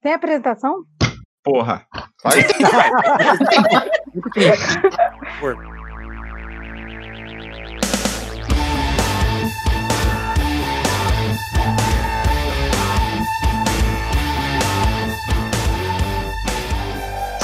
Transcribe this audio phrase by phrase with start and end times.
[0.00, 0.84] Tem apresentação?
[1.42, 1.86] Porra.
[2.22, 2.42] Vai.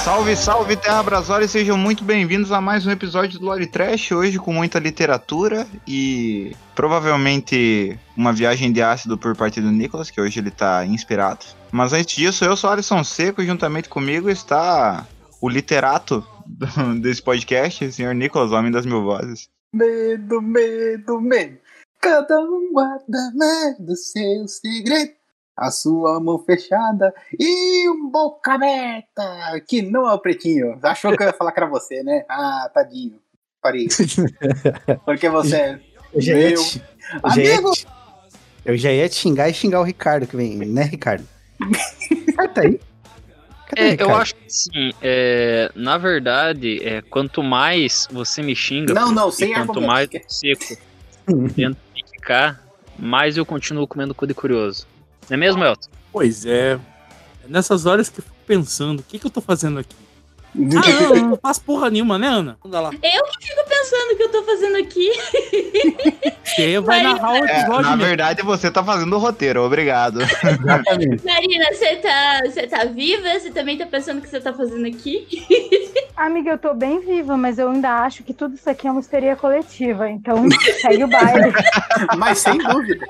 [0.05, 4.39] Salve, salve, Terra Brasória, sejam muito bem-vindos a mais um episódio do Lore Trash, hoje
[4.39, 10.41] com muita literatura e provavelmente uma viagem de ácido por parte do Nicolas, que hoje
[10.41, 11.47] ele tá inspirado.
[11.73, 15.07] Mas antes disso, eu sou Alisson Seco e juntamente comigo está
[15.41, 16.23] o literato
[17.01, 19.49] desse podcast, o senhor Nicolas, homem das mil vozes.
[19.73, 21.57] Medo, medo, medo.
[21.99, 25.24] Cada um guarda medo, seu segredo.
[25.57, 29.61] A sua mão fechada e um boca aberta.
[29.69, 30.79] Que não é o pretinho.
[30.83, 32.25] Achou que eu ia falar que era você, né?
[32.29, 33.21] Ah, tadinho.
[33.63, 33.87] Parei.
[35.07, 35.81] Porque você é
[36.13, 36.83] Eu já ia meu te,
[37.23, 37.71] eu já ia amigo.
[37.73, 37.87] te-
[38.65, 41.25] eu já ia te xingar e xingar o Ricardo que vem, né, Ricardo?
[42.11, 42.81] Ricardo tá aí?
[43.77, 44.93] É, eu acho que sim.
[45.03, 49.87] É, na verdade, é, quanto mais você me xinga, Não, não, sem quanto argumento.
[49.87, 50.77] mais eu seco
[51.55, 52.63] tento me ficar,
[52.99, 54.87] mais eu continuo comendo cu de curioso.
[55.29, 55.89] Não é mesmo, Elton?
[56.13, 56.73] Pois é.
[56.75, 59.97] É Nessas horas que eu fico pensando, o que, que eu tô fazendo aqui?
[60.57, 62.57] Ah, não, não faz porra nenhuma, né, Ana?
[62.65, 62.91] Anda lá.
[62.91, 65.11] Eu que fico pensando o que eu tô fazendo aqui.
[66.45, 68.05] Você vai Marina, narrar o É, episódio na mesmo.
[68.05, 70.21] verdade, você tá fazendo o roteiro, obrigado.
[71.25, 73.29] Marina, você tá, você tá viva?
[73.41, 75.27] Você também tá pensando o que você tá fazendo aqui?
[76.17, 79.01] Amiga, eu tô bem viva, mas eu ainda acho que tudo isso aqui é uma
[79.01, 80.09] histeria coletiva.
[80.09, 80.47] Então,
[80.81, 81.53] segue o baile.
[82.17, 83.05] Mas sem dúvida.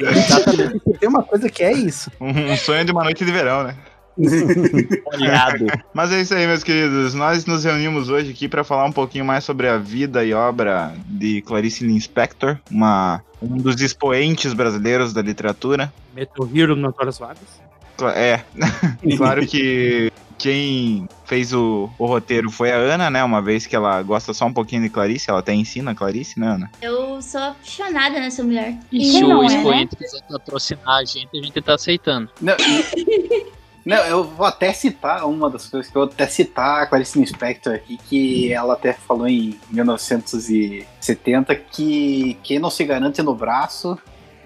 [0.00, 0.80] Exatamente.
[0.98, 2.10] Tem uma coisa que é isso.
[2.20, 3.76] Um sonho de uma noite de verão, né?
[5.94, 7.14] Mas é isso aí, meus queridos.
[7.14, 10.92] Nós nos reunimos hoje aqui para falar um pouquinho mais sobre a vida e obra
[11.06, 15.92] de Clarice Lispector, uma um dos expoentes brasileiros da literatura.
[16.14, 17.60] Metal Hero Notórias Vagas.
[17.96, 18.44] Cla- É,
[19.16, 23.22] claro que quem fez o, o roteiro foi a Ana, né?
[23.22, 26.38] Uma vez que ela gosta só um pouquinho de Clarice, ela até ensina a Clarice,
[26.38, 26.70] né, Ana?
[26.80, 28.76] Eu sou apaixonada nessa mulher.
[28.90, 29.56] E se o é, né?
[29.56, 32.28] expoente quiser patrocinar a gente, a gente tá aceitando.
[32.40, 32.54] Não,
[33.84, 37.18] não, eu vou até citar uma das coisas que eu vou até citar a Clarice
[37.18, 43.98] Lispector aqui, que ela até falou em 1970 que quem não se garante no braço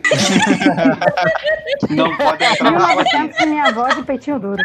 [1.91, 2.87] não pode entrar na.
[2.95, 4.63] 1900 minha avó de peitinho duro.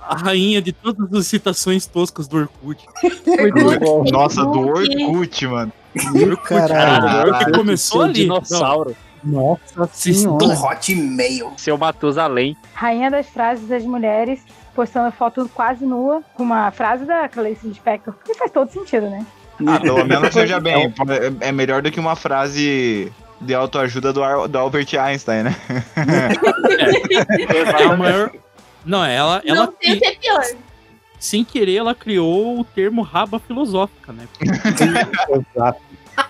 [0.00, 2.84] A rainha de todas as citações toscas do Orkut.
[4.12, 5.72] Nossa, do Orkut, mano.
[6.44, 7.30] Caralho.
[7.32, 7.38] Caralho.
[7.38, 8.12] que começou Seu ali.
[8.14, 8.96] dinossauro.
[9.24, 10.74] Nossa Vocês Do senhora.
[10.74, 11.52] Hotmail.
[11.56, 12.56] Seu Matusalém.
[12.74, 14.40] Rainha das frases das mulheres,
[14.74, 18.14] postando foto quase nua, com uma frase da Clarice Lispector.
[18.24, 19.24] Que faz todo sentido, né?
[19.66, 20.92] Ah, pelo menos seja bem.
[21.40, 25.56] É, é melhor do que uma frase de autoajuda do, Ar- do Albert Einstein, né?
[25.96, 28.32] É a maior...
[28.84, 30.42] Não, ela, ela não tem o cri- que é pior.
[31.18, 34.26] sem querer, ela criou o termo raba filosófica, né?
[35.54, 35.80] Exato.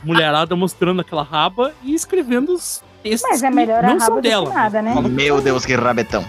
[0.05, 4.09] Mulherada mostrando aquela raba e escrevendo os textos Mas é que melhor a não são
[4.09, 4.51] rabo do que dela.
[4.53, 4.95] nada, né?
[5.09, 6.25] Meu Deus, que rabetão.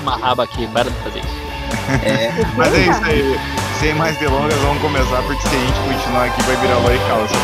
[0.00, 1.48] Uma raba aqui, para de fazer isso.
[2.04, 3.38] É, Mas é isso aí.
[3.80, 7.34] Sem mais delongas, vamos começar, porque se a gente continuar aqui vai virar loi calça.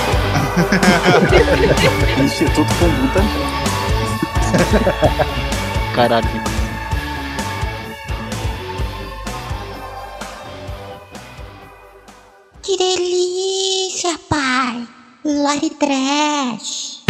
[2.22, 3.20] Instituto Conduta.
[5.94, 6.28] Caralho.
[12.62, 14.86] Que delícia, pai!
[15.26, 17.02] Lore Trash!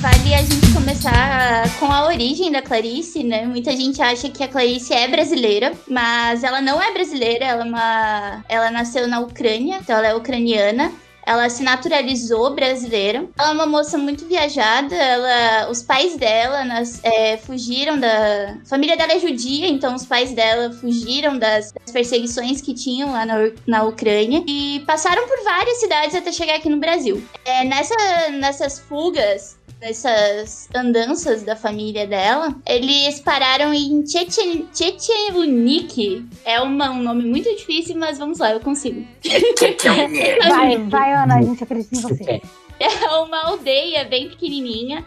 [0.00, 3.46] Vale a gente começar com a origem da Clarice, né?
[3.46, 7.64] Muita gente acha que a Clarice é brasileira, mas ela não é brasileira, ela é
[7.64, 8.44] uma.
[8.48, 10.92] Ela nasceu na Ucrânia, então ela é ucraniana.
[11.26, 13.26] Ela se naturalizou brasileira.
[13.38, 14.94] Ela é uma moça muito viajada.
[14.94, 18.56] Ela, os pais dela nas- é, fugiram da.
[18.62, 23.12] A família dela é judia, então os pais dela fugiram das, das perseguições que tinham
[23.12, 23.34] lá na,
[23.66, 27.22] na Ucrânia e passaram por várias cidades até chegar aqui no Brasil.
[27.44, 27.94] É, nessa,
[28.32, 36.24] nessas fugas, nessas andanças da família dela, eles pararam em Chechen- Chechenik.
[36.44, 39.06] É uma- um nome muito difícil, mas vamos lá, eu consigo.
[40.48, 42.40] Vai, vai, Ana, a gente acredita em você.
[42.80, 45.04] É uma aldeia bem pequenininha.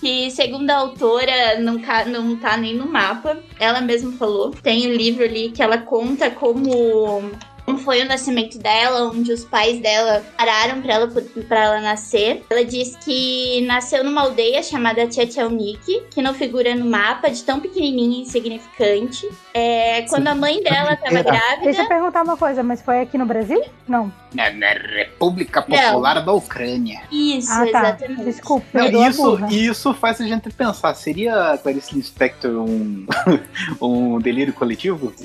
[0.00, 1.74] Que, segundo a autora, não,
[2.06, 3.36] não tá nem no mapa.
[3.58, 4.52] Ela mesma falou.
[4.52, 7.32] Tem um livro ali que ela conta como
[7.68, 11.06] como foi o nascimento dela, onde os pais dela pararam pra ela,
[11.46, 12.42] pra ela nascer.
[12.48, 17.60] Ela diz que nasceu numa aldeia chamada Tchetchelnik, que não figura no mapa, de tão
[17.60, 19.28] pequenininha e insignificante.
[19.52, 21.30] É, quando a mãe dela tava Era.
[21.30, 21.88] Deixa eu grávida...
[21.88, 23.62] perguntar uma coisa, mas foi aqui no Brasil?
[23.86, 24.10] Não.
[24.32, 27.02] Na, na República Popular da Ucrânia.
[27.12, 27.80] Isso, Ah, tá.
[27.90, 28.24] exatamente.
[28.24, 33.06] Desculpa, Não, isso, isso faz a gente pensar, seria a Clarice Lispector um,
[33.80, 35.12] um delírio coletivo?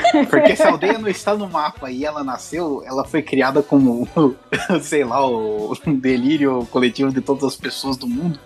[0.30, 4.08] Porque se a aldeia não está no mapa e ela nasceu, ela foi criada como,
[4.82, 8.38] sei lá, o um delírio coletivo de todas as pessoas do mundo.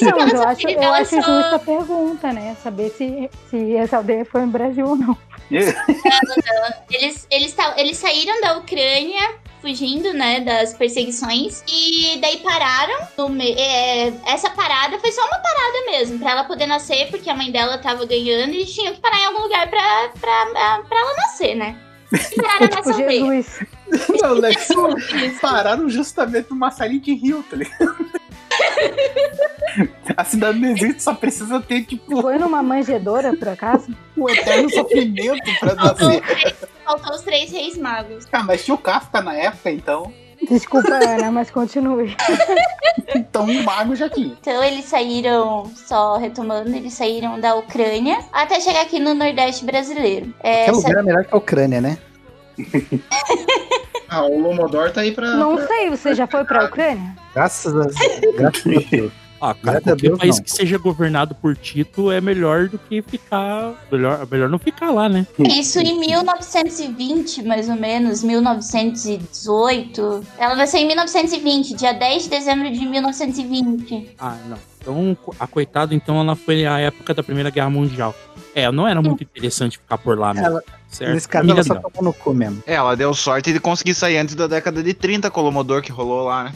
[0.00, 2.56] Não, mas eu acho, eu ela acho só- justa a pergunta, né?
[2.62, 5.16] Saber se, se essa aldeia foi no Brasil ou não.
[6.90, 9.34] Eles, eles, ta- eles saíram da Ucrânia
[9.64, 13.06] fugindo, né, das perseguições e daí pararam.
[13.16, 17.30] no me- é, essa parada foi só uma parada mesmo, pra ela poder nascer, porque
[17.30, 20.46] a mãe dela tava ganhando e eles tinham que parar em algum lugar pra, pra,
[20.86, 21.78] pra ela nascer, né?
[22.12, 23.10] E pararam Tipo, nessa.
[23.10, 23.60] Jesus.
[24.22, 24.50] Não, né?
[25.40, 27.96] Pararam justamente numa Silent Hill, tá ligado?
[30.16, 33.88] A cidade não existe, só precisa ter, tipo, Foi numa manjedora, por acaso?
[34.16, 36.22] o eterno sofrimento pra nascer.
[36.84, 38.26] Faltou os três reis magos.
[38.30, 40.12] Ah, mas tinha o Kafka na época, então.
[40.48, 42.14] Desculpa, Ana, mas continue.
[43.14, 44.36] Então o mago já tinha.
[44.40, 50.34] Então eles saíram, só retomando, eles saíram da Ucrânia até chegar aqui no Nordeste brasileiro.
[50.40, 51.98] É, Qualquer lugar é melhor que a Ucrânia, né?
[54.14, 55.36] Ah, o Lomodor tá aí pra.
[55.36, 57.14] Não sei, você já foi pra Ucrânia?
[57.34, 57.86] Graças a,
[58.36, 59.12] graças a Deus.
[59.40, 60.44] Ah, cara, qualquer Deus, país não.
[60.44, 63.74] que seja governado por Tito é melhor do que ficar.
[63.92, 65.26] Melhor, melhor não ficar lá, né?
[65.38, 70.24] Isso em 1920, mais ou menos, 1918.
[70.38, 74.14] Ela nasceu em 1920, dia 10 de dezembro de 1920.
[74.18, 74.56] Ah, não.
[74.80, 78.14] Então, a coitada, então, ela foi a época da Primeira Guerra Mundial.
[78.54, 80.46] É, não era muito interessante ficar por lá mesmo.
[80.46, 80.62] Ela-
[80.94, 81.12] certo?
[81.14, 82.62] Nesse caso, ela só tomou no cu mesmo.
[82.66, 85.82] É, ela deu sorte de conseguir sair antes da década de 30 com o Lomodor
[85.82, 86.52] que rolou lá, né?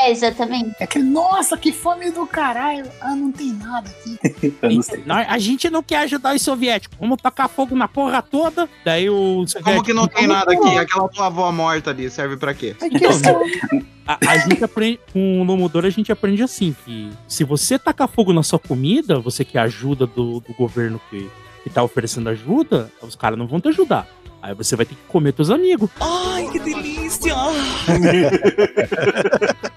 [0.00, 0.74] É, exatamente.
[0.80, 2.84] É que, nossa, que fome do caralho.
[3.00, 4.18] Ah, não tem nada aqui.
[4.62, 5.04] Eu não sei.
[5.06, 6.96] A gente não quer ajudar os soviéticos.
[6.98, 8.68] Vamos tacar fogo na porra toda.
[8.84, 10.78] Daí o Como que não tem nada aqui?
[10.78, 12.74] Aquela tua avó morta ali serve pra quê?
[14.08, 18.08] A, a gente aprende, com o Lomodoro a gente aprende assim, que se você tacar
[18.08, 21.28] fogo na sua comida, você quer ajuda do, do governo que,
[21.62, 24.08] que tá oferecendo ajuda, os caras não vão te ajudar.
[24.40, 25.90] Aí você vai ter que comer teus amigos.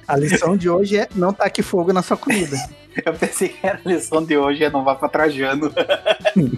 [0.07, 2.57] A lição de hoje é não taque fogo na sua comida.
[3.05, 5.71] Eu pensei que era a lição de hoje é não vá pra Trajano.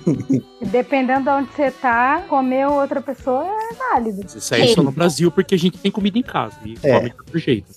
[0.65, 4.25] Dependendo de onde você tá, comer outra pessoa é válido.
[4.25, 6.91] Isso aí é só no Brasil porque a gente tem comida em casa e É.
[6.97, 7.67] come de outro jeito.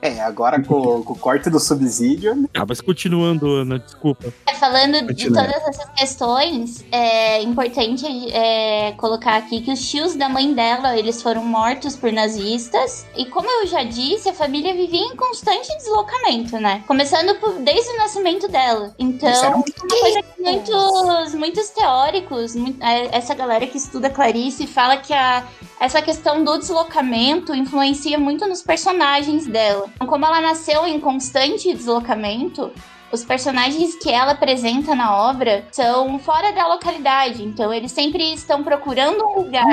[0.00, 2.48] É, agora com, com o corte do subsídio.
[2.54, 4.32] Ah, mas continuando, Ana, desculpa.
[4.48, 10.28] É, Falando de todas essas questões, é importante é, colocar aqui que os tios da
[10.28, 13.04] mãe dela, eles foram mortos por nazistas.
[13.16, 16.84] E como eu já disse, a família vivia em constante deslocamento, né?
[16.86, 18.94] Começando por- desde o nascimento dela.
[18.98, 24.96] Então, um uma coisa que muitos, muitos teóricos, é, essa galera que estuda Clarice, fala
[24.98, 25.44] que a,
[25.80, 29.88] essa questão do deslocamento influencia muito nos personagens dela.
[29.94, 32.70] Então, como ela nasceu em constante deslocamento,
[33.16, 38.62] os personagens que ela apresenta na obra são fora da localidade, então eles sempre estão
[38.62, 39.64] procurando um lugar.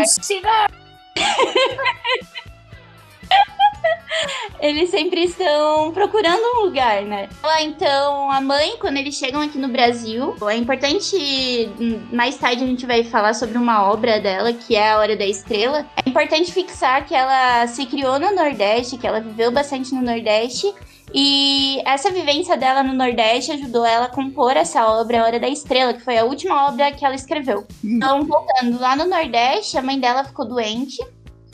[4.59, 7.27] Eles sempre estão procurando um lugar, né?
[7.59, 11.69] Então, a mãe, quando eles chegam aqui no Brasil, é importante.
[11.77, 15.17] hum, Mais tarde a gente vai falar sobre uma obra dela, que é A Hora
[15.17, 15.85] da Estrela.
[15.97, 20.73] É importante fixar que ela se criou no Nordeste, que ela viveu bastante no Nordeste.
[21.13, 25.47] E essa vivência dela no Nordeste ajudou ela a compor essa obra, A Hora da
[25.47, 27.67] Estrela, que foi a última obra que ela escreveu.
[27.83, 30.97] Então, voltando, lá no Nordeste, a mãe dela ficou doente.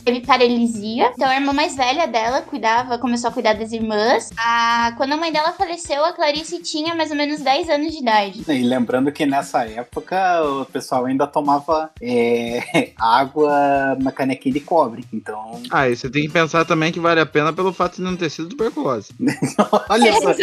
[0.09, 1.11] Teve paralisia.
[1.13, 4.31] Então, a irmã mais velha dela cuidava, começou a cuidar das irmãs.
[4.39, 7.99] A, quando a mãe dela faleceu, a Clarice tinha mais ou menos 10 anos de
[7.99, 8.43] idade.
[8.47, 15.05] E lembrando que nessa época o pessoal ainda tomava é, água na canequinha de cobre.
[15.13, 18.01] Então, Ah, e você tem que pensar também que vale a pena pelo fato de
[18.01, 19.13] não ter sido tuberculose.
[19.89, 20.33] olha só.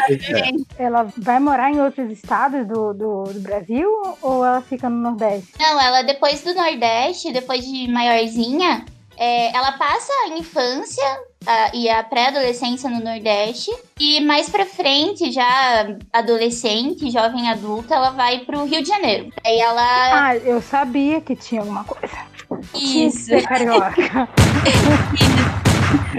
[0.79, 3.91] Ela vai morar em outros estados do, do, do Brasil
[4.23, 5.55] ou ela fica no Nordeste?
[5.59, 8.85] Não, ela depois do Nordeste, depois de maiorzinha,
[9.17, 11.05] é, ela passa a infância
[11.47, 13.71] a- e a pré-adolescência no Nordeste.
[13.99, 19.31] E mais pra frente, já adolescente, jovem adulta, ela vai pro Rio de Janeiro.
[19.45, 19.83] Aí ela.
[20.29, 22.15] Ah, eu sabia que tinha alguma coisa.
[22.47, 23.25] Tinha que Isso.
[23.27, 24.29] ser carioca.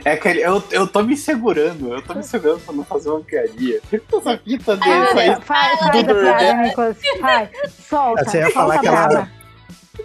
[0.06, 3.20] É que eu, eu tô me segurando, eu tô me segurando pra não fazer uma
[3.22, 3.78] piadinha.
[3.92, 6.98] Essa fita dele Ah, faz, faz a piada, Nicolas.
[7.20, 7.50] Vai,
[7.90, 8.24] solta.
[8.26, 9.30] Você ia falar que ela-.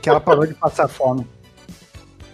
[0.02, 1.26] Que ela parou de passar fome.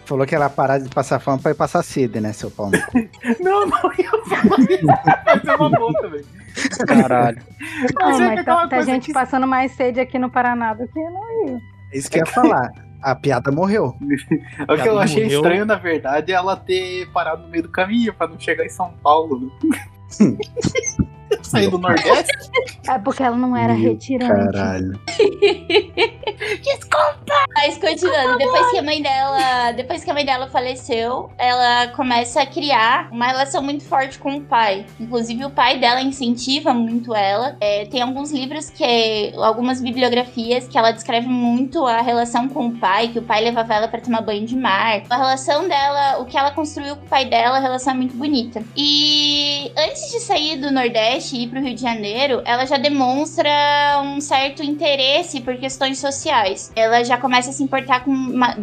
[0.09, 2.71] Falou que ela parar de passar fome pra ir passar sede, né, seu pau?
[3.41, 4.87] Não, não ia falar isso.
[5.27, 6.23] Mas é uma boa também.
[6.87, 7.39] Caralho.
[7.95, 10.99] Não, é mas tá, tá gente que- passando mais sede aqui no Paraná do que
[10.99, 11.61] no Rio.
[11.93, 12.71] É isso que eu ia falar.
[13.03, 13.95] A piada morreu.
[14.67, 15.41] O que eu achei morreu.
[15.41, 18.71] estranho, na verdade, é ela ter parado no meio do caminho pra não chegar em
[18.71, 19.53] São Paulo.
[21.43, 22.33] Sair do Nordeste?
[22.89, 24.53] É porque ela não era Meu retirante.
[24.53, 25.01] Caralho.
[27.55, 32.41] Mas continuando, depois que a mãe dela, depois que a mãe dela faleceu, ela começa
[32.43, 34.87] a criar uma relação muito forte com o pai.
[34.99, 37.57] Inclusive o pai dela incentiva muito ela.
[37.61, 42.79] É, tem alguns livros que, algumas bibliografias que ela descreve muito a relação com o
[42.79, 45.03] pai, que o pai levava ela pra tomar banho de mar.
[45.11, 48.17] A relação dela, o que ela construiu com o pai dela, a relação é muito
[48.17, 48.63] bonita.
[48.77, 53.51] E antes de sair do Nordeste e ir pro Rio de Janeiro, ela já demonstra
[54.05, 56.73] um certo interesse por questões sociais.
[56.77, 58.57] Ela já começa a se importar com ma-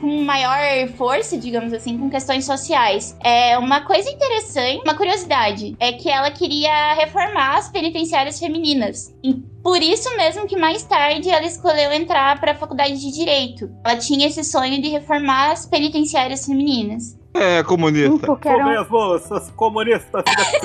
[0.00, 0.58] com maior
[0.96, 3.16] força, digamos assim, com questões sociais.
[3.24, 9.14] É uma coisa interessante, uma curiosidade, é que ela queria reformar as penitenciárias femininas.
[9.24, 13.70] E por isso mesmo que mais tarde ela escolheu entrar para a faculdade de direito.
[13.84, 17.16] Ela tinha esse sonho de reformar as penitenciárias femininas.
[17.38, 18.26] É, Sim, comunista.
[18.26, 20.24] porque eram, mesmo, seus comunistas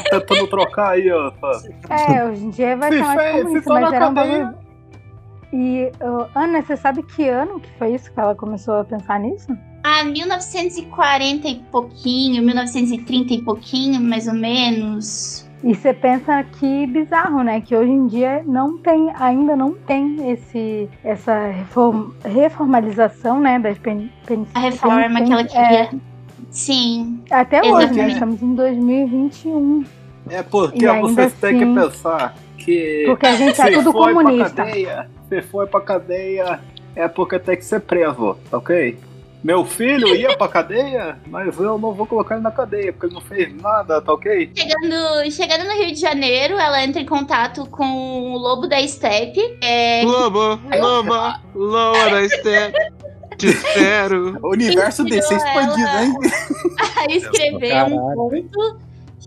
[0.10, 1.32] tentando trocar aí, ó.
[1.90, 4.54] é, hoje em dia vai Se chamar de fez- se comunista, mas era um bagulho...
[5.54, 9.20] E, ô, Ana, você sabe que ano que foi isso que ela começou a pensar
[9.20, 9.48] nisso?
[9.84, 15.46] Ah, 1940 e pouquinho, 1930 e pouquinho, mais ou menos.
[15.63, 17.60] E você pensa que bizarro, né?
[17.62, 23.60] Que hoje em dia não tem, ainda não tem esse, essa reform- reformalização, né?
[23.60, 25.90] Das pen, pen, A reforma pen- que ela é, queria.
[26.51, 27.20] Sim.
[27.31, 28.10] até hoje, né?
[28.10, 29.84] Estamos em 2021.
[30.29, 33.91] É porque ainda vocês têm que assim- pensar que Porque a gente é se tudo
[33.91, 34.50] foi comunista.
[34.65, 36.60] cadeia, se foi pra cadeia,
[36.96, 39.00] é porque tem que ser preso, ok?
[39.43, 43.15] Meu filho ia pra cadeia, mas eu não vou colocar ele na cadeia, porque ele
[43.15, 44.51] não fez nada, tá ok?
[44.55, 49.41] Chegando, chegando no Rio de Janeiro, ela entra em contato com o Lobo da Steppe.
[49.63, 52.72] É, Lobo, loba, loba da Step.
[53.42, 54.40] Te espero.
[54.44, 56.04] O universo é expandido, ela.
[56.06, 56.14] hein?
[56.98, 58.80] a escrever um conto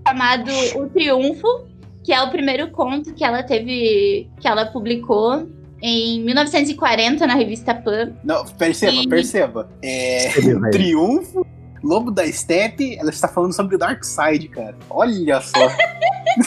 [0.06, 1.66] chamado O Triunfo,
[2.02, 5.48] que é o primeiro conto que ela teve, que ela publicou
[5.82, 8.12] em 1940 na revista Pan.
[8.22, 9.08] Não, perceba, Sim.
[9.08, 9.68] perceba.
[9.82, 10.28] É.
[10.70, 11.46] Triunfo,
[11.82, 14.76] Lobo da Steppe, ela está falando sobre o Dark Side, cara.
[14.88, 15.58] Olha só.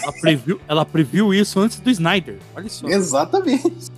[0.03, 2.39] Ela previu, ela previu isso antes do Snyder.
[2.53, 2.85] Olha só.
[2.89, 3.89] Exatamente.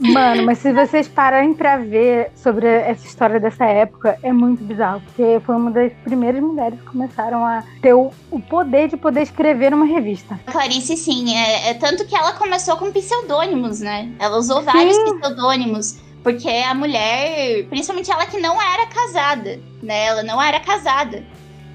[0.00, 5.00] Mano, mas se vocês pararem pra ver sobre essa história dessa época, é muito bizarro.
[5.00, 9.22] Porque foi uma das primeiras mulheres que começaram a ter o, o poder de poder
[9.22, 10.38] escrever uma revista.
[10.46, 14.12] A Clarice, sim, é, é tanto que ela começou com pseudônimos, né?
[14.18, 16.00] Ela usou vários pseudônimos.
[16.22, 20.04] Porque a mulher, principalmente ela que não era casada, né?
[20.06, 21.24] Ela não era casada.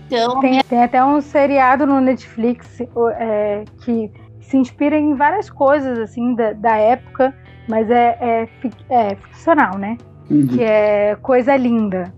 [0.07, 2.79] Então, Tem, tem até um seriado no Netflix
[3.19, 4.09] é, que
[4.39, 7.35] se inspira em várias coisas, assim, da, da época,
[7.67, 8.47] mas é, é,
[8.89, 9.97] é ficcional, né?
[10.49, 12.13] que é Coisa Linda,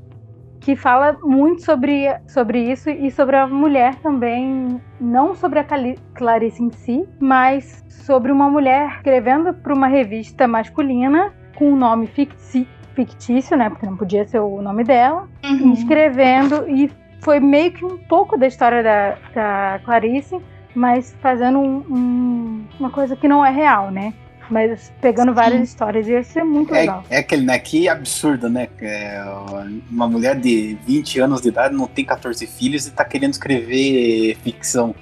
[0.60, 5.98] que fala muito sobre, sobre isso e sobre a mulher também, não sobre a Cali-
[6.16, 12.08] Clarice em si, mas sobre uma mulher escrevendo para uma revista masculina com um nome
[12.08, 13.70] ficti- fictício, né?
[13.70, 15.74] Porque não podia ser o nome dela, uhum.
[15.74, 16.92] escrevendo e
[17.22, 20.40] foi meio que um pouco da história da, da Clarice,
[20.74, 24.14] mas fazendo um- um- uma coisa que não é real, né?
[24.50, 27.04] Mas pegando várias histórias, ia ser muito legal.
[27.10, 27.60] É, é aquele, né?
[27.60, 28.68] Que absurdo, né?
[28.68, 29.24] que é
[29.90, 34.36] uma mulher de 20 anos de idade não tem 14 filhos e tá querendo escrever
[34.44, 34.96] ficção.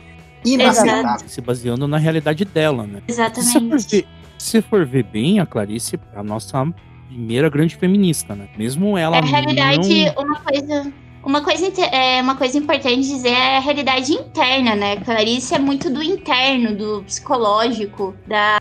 [0.45, 1.27] Inaceitável.
[1.27, 3.01] Se baseando na realidade dela, né?
[3.07, 3.95] Se você for Exatamente.
[3.95, 6.65] ver, se você for ver bem, a Clarice é a nossa
[7.07, 8.47] primeira grande feminista, né?
[8.57, 10.23] Mesmo ela É, a realidade, não...
[10.23, 10.93] uma coisa.
[11.27, 14.95] Uma coisa, é, uma coisa importante dizer é a realidade interna, né?
[14.95, 18.59] Clarice é muito do interno, do psicológico, da,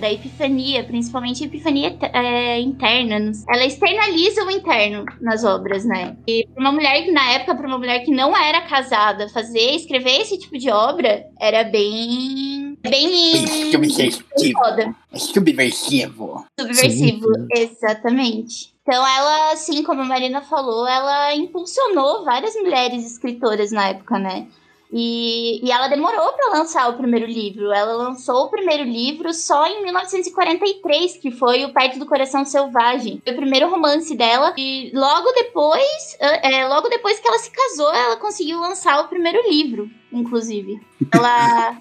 [0.00, 3.32] da epifania, principalmente a epifania é, interna.
[3.50, 6.16] Ela externaliza o interno nas obras, né?
[6.26, 9.72] E pra uma mulher que, na época, para uma mulher que não era casada, fazer,
[9.74, 12.78] escrever esse tipo de obra era bem.
[12.80, 13.46] bem.
[13.70, 14.24] Subversivo.
[14.54, 14.96] foda.
[15.14, 16.46] Subversivo.
[16.58, 18.75] Subversivo, Sim, exatamente.
[18.86, 24.46] Então ela, assim como a Marina falou, ela impulsionou várias mulheres escritoras na época, né?
[24.92, 27.72] E, e ela demorou para lançar o primeiro livro.
[27.72, 33.20] Ela lançou o primeiro livro só em 1943, que foi o Perto do Coração Selvagem.
[33.24, 34.54] Foi o primeiro romance dela.
[34.56, 39.08] E logo depois, é, é, logo depois que ela se casou, ela conseguiu lançar o
[39.08, 40.80] primeiro livro, inclusive.
[41.12, 41.76] Ela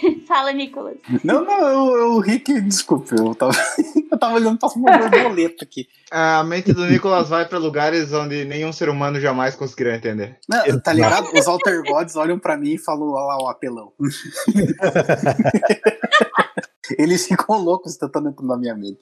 [0.26, 0.96] Fala, Nicolas.
[1.22, 3.52] Não, não, eu, eu ri que, desculpa, eu tava,
[4.10, 5.88] eu tava olhando pra uma borboleta aqui.
[6.10, 10.38] A mente do Nicolas vai pra lugares onde nenhum ser humano jamais conseguirá entender.
[10.48, 11.28] Não, tá ligado?
[11.32, 13.92] Os Alter Gods olham pra mim e falam, olha lá o apelão.
[16.96, 19.00] Eles ficam loucos tentando entrar na minha mente.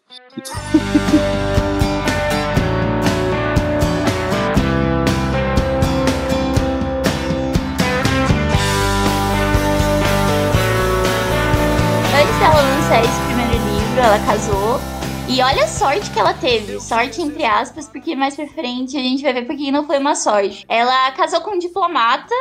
[12.45, 14.79] Dela lançar esse primeiro livro, ela casou.
[15.27, 16.79] E olha a sorte que ela teve.
[16.79, 20.15] Sorte entre aspas, porque mais pra frente a gente vai ver porque não foi uma
[20.15, 20.63] sorte.
[20.69, 22.35] Ela casou com um diplomata.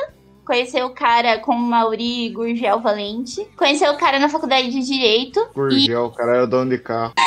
[0.45, 3.47] Conheceu o cara com Mauri Gurgel Valente.
[3.55, 5.45] Conheceu o cara na faculdade de Direito.
[5.55, 7.13] Gurgel, o cara era dono de carro.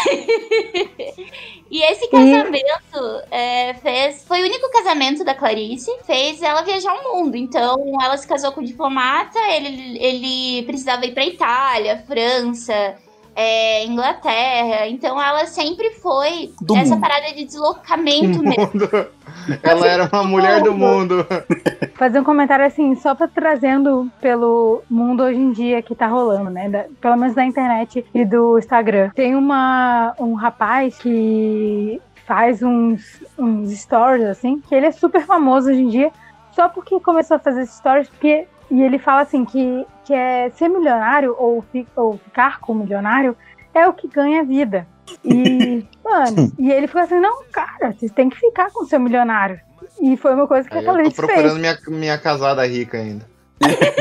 [1.71, 4.25] E esse casamento é, fez.
[4.25, 5.91] Foi o único casamento da Clarice.
[6.07, 7.37] Fez ela viajar o mundo.
[7.37, 9.39] Então, ela se casou com um diplomata.
[9.51, 12.95] Ele, ele precisava ir pra Itália, França,
[13.35, 14.87] é, Inglaterra.
[14.87, 17.01] Então, ela sempre foi Do essa mundo.
[17.01, 18.71] parada de deslocamento mesmo.
[18.73, 18.89] Mundo.
[19.63, 21.27] Ela era uma mulher do mundo.
[21.97, 26.51] Fazer um comentário assim, só pra trazendo pelo mundo hoje em dia que tá rolando,
[26.51, 26.69] né?
[26.69, 29.11] Da- pelo menos da internet e do Instagram.
[29.15, 35.71] Tem uma, um rapaz que faz uns, uns stories, assim, que ele é super famoso
[35.71, 36.11] hoje em dia,
[36.53, 38.47] só porque começou a fazer stories, porque.
[38.69, 43.37] E ele fala assim que, que é ser milionário ou, fi- ou ficar com milionário
[43.73, 44.85] é o que ganha vida.
[45.25, 49.01] E, mano, e ele ficou assim, não, cara, vocês têm que ficar com o seu
[49.01, 49.61] milionário.
[50.01, 51.27] E foi uma coisa que Aí a eu tô Clarice fez.
[51.27, 53.27] procurando minha, minha casada rica ainda.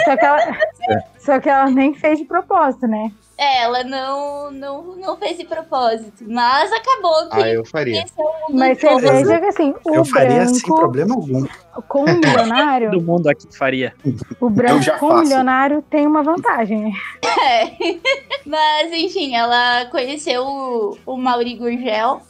[0.03, 0.39] Só que, ela,
[1.19, 3.11] só que ela nem fez de propósito, né?
[3.37, 6.23] É, ela não, não, não fez de propósito.
[6.25, 7.99] Mas acabou que Ah, eu faria.
[8.01, 8.05] é
[8.49, 11.45] Mas você veja que assim, o Eu faria sem branco problema algum.
[11.87, 13.93] com o milionário, Todo mundo aqui faria.
[14.39, 16.93] o branco já com o milionário tem uma vantagem?
[17.41, 17.71] É.
[18.45, 22.21] Mas, enfim, ela conheceu o, o Mauri Gurgel.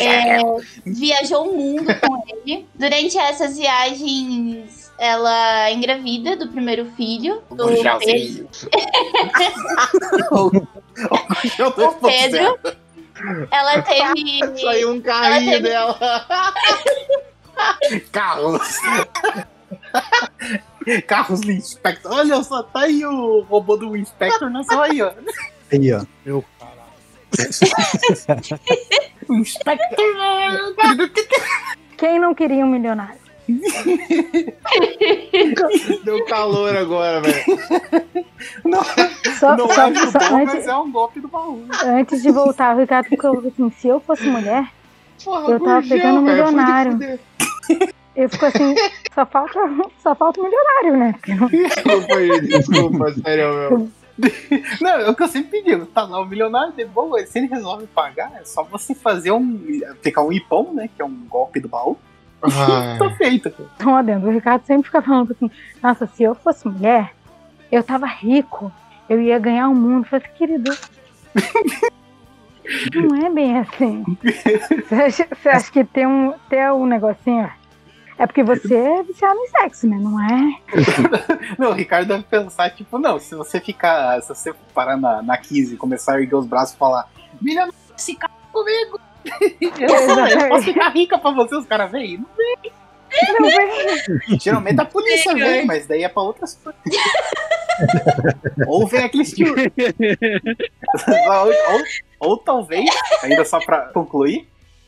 [0.00, 0.38] É,
[0.86, 2.66] viajou o mundo com ele.
[2.74, 7.42] Durante essas viagens, ela engravida do primeiro filho.
[7.50, 8.48] Do Pedro.
[10.30, 10.48] O
[12.06, 12.56] Pedro.
[13.50, 14.60] Ela teve.
[14.60, 15.98] Saiu um carrinho teve- dela.
[18.12, 18.78] Carros.
[21.08, 22.12] Carros do Inspector.
[22.12, 25.10] Olha só, tá aí o robô do Inspector, não é só aí, ó.
[25.72, 26.04] Aí, ó.
[26.24, 26.80] Meu caralho.
[29.28, 29.98] O Inspector.
[31.98, 33.20] Quem não queria um milionário?
[36.04, 37.44] Deu calor agora, velho.
[39.38, 41.64] Só, Não só- ajudou, só mas antes, é um golpe do baú.
[41.84, 44.68] antes de voltar, o Ricardo ficou assim, se eu fosse mulher,
[45.24, 47.18] Porra, Eu tava Gurgel, pegando um milionário.
[48.16, 48.74] eu fico assim,
[49.14, 49.60] só falta,
[50.02, 51.14] só falta o milionário, né?
[51.28, 53.88] Não- Desculpa aí, desculpa, sério, meu.
[54.80, 57.46] Não, é o que eu sempre digo, tá lá o milionário de boa, se ele
[57.48, 59.58] resolve pagar, é só você fazer um.
[59.90, 60.88] aplicar um ipom, né?
[60.94, 61.96] Que é um golpe do baú.
[62.98, 63.50] Tá feito.
[63.50, 63.68] cara.
[63.76, 65.50] Então, adendo, o Ricardo sempre fica falando assim,
[65.82, 67.12] nossa, se eu fosse mulher,
[67.70, 68.72] eu tava rico,
[69.08, 70.04] eu ia ganhar o mundo.
[70.04, 70.76] Eu falei assim, querido,
[72.94, 74.04] não é bem assim.
[74.22, 77.50] Você acha, você acha que tem um, tem um negocinho?
[78.18, 79.96] É porque você é viciado em sexo, né?
[79.98, 80.60] Não é?
[81.58, 84.20] Não, o Ricardo deve pensar, tipo, não, se você ficar.
[84.22, 87.74] Se você parar na, na 15 e começar a erguer os braços e falar, milionário,
[87.96, 89.00] se casa comigo!
[89.30, 92.18] Eu, posso ficar rica pra você, os caras vêm?
[92.18, 92.26] Não
[93.40, 94.38] Não vem.
[94.40, 96.82] Geralmente a polícia vem, mas daí é pra outras coisas.
[98.66, 99.54] ou vem aquele estilo.
[101.28, 101.82] ou, ou,
[102.20, 102.88] ou talvez,
[103.22, 104.46] ainda só pra concluir,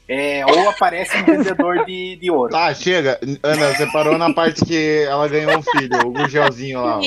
[0.09, 2.51] é, ou aparece um vendedor de, de ouro.
[2.51, 3.19] Tá, chega.
[3.43, 6.99] Ana, você parou na parte que ela ganhou um filho, o Gurgelzinho lá.
[6.99, 7.03] ó.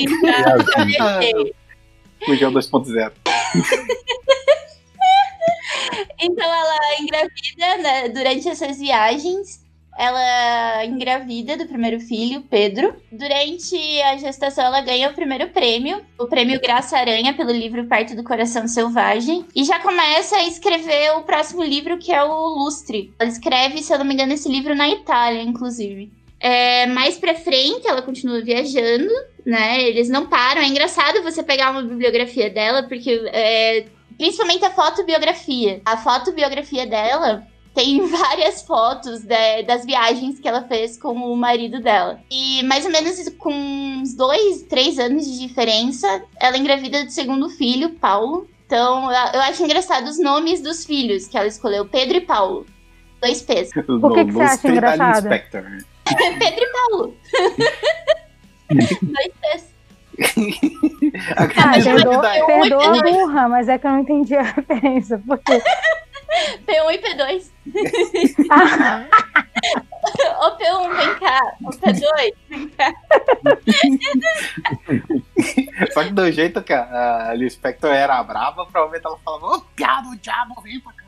[2.25, 3.11] Fugiu 2.0.
[6.19, 9.65] Então ela engravida né, durante essas viagens.
[9.97, 12.95] Ela engravida do primeiro filho, Pedro.
[13.11, 18.15] Durante a gestação, ela ganha o primeiro prêmio, o prêmio Graça Aranha, pelo livro Perto
[18.15, 19.47] do Coração Selvagem.
[19.55, 23.11] E já começa a escrever o próximo livro, que é o Lustre.
[23.17, 26.11] Ela escreve, se eu não me engano, esse livro na Itália, inclusive.
[26.39, 29.11] É, mais pra frente, ela continua viajando,
[29.43, 29.81] né?
[29.81, 30.61] Eles não param.
[30.61, 33.85] É engraçado você pegar uma bibliografia dela, porque é,
[34.17, 35.81] principalmente a fotobiografia.
[35.85, 41.79] A fotobiografia dela tem várias fotos de- das viagens que ela fez com o marido
[41.79, 42.19] dela.
[42.31, 47.49] E mais ou menos com uns dois, três anos de diferença, ela engravida do segundo
[47.49, 48.47] filho, Paulo.
[48.65, 52.65] Então, eu acho engraçado os nomes dos filhos que ela escolheu, Pedro e Paulo.
[53.21, 53.71] Dois P's.
[53.73, 55.23] Por que que você acha engraçado?
[56.39, 57.17] Pedro e Paulo.
[58.69, 59.76] Dois P's.
[61.35, 65.21] Ah, Acredito perdoa, perdoa a burra, mas é que eu não entendi a referência.
[65.25, 65.61] Porque.
[66.67, 67.51] P1 e P2.
[68.51, 69.05] Ah,
[70.47, 71.39] Ô P1, vem cá.
[71.63, 72.93] Ô P2, vem cá.
[75.93, 80.15] Só que do jeito que a, a Lispector era brava, provavelmente ela falava, ô, piado,
[80.21, 81.03] diabo, vem pra cá.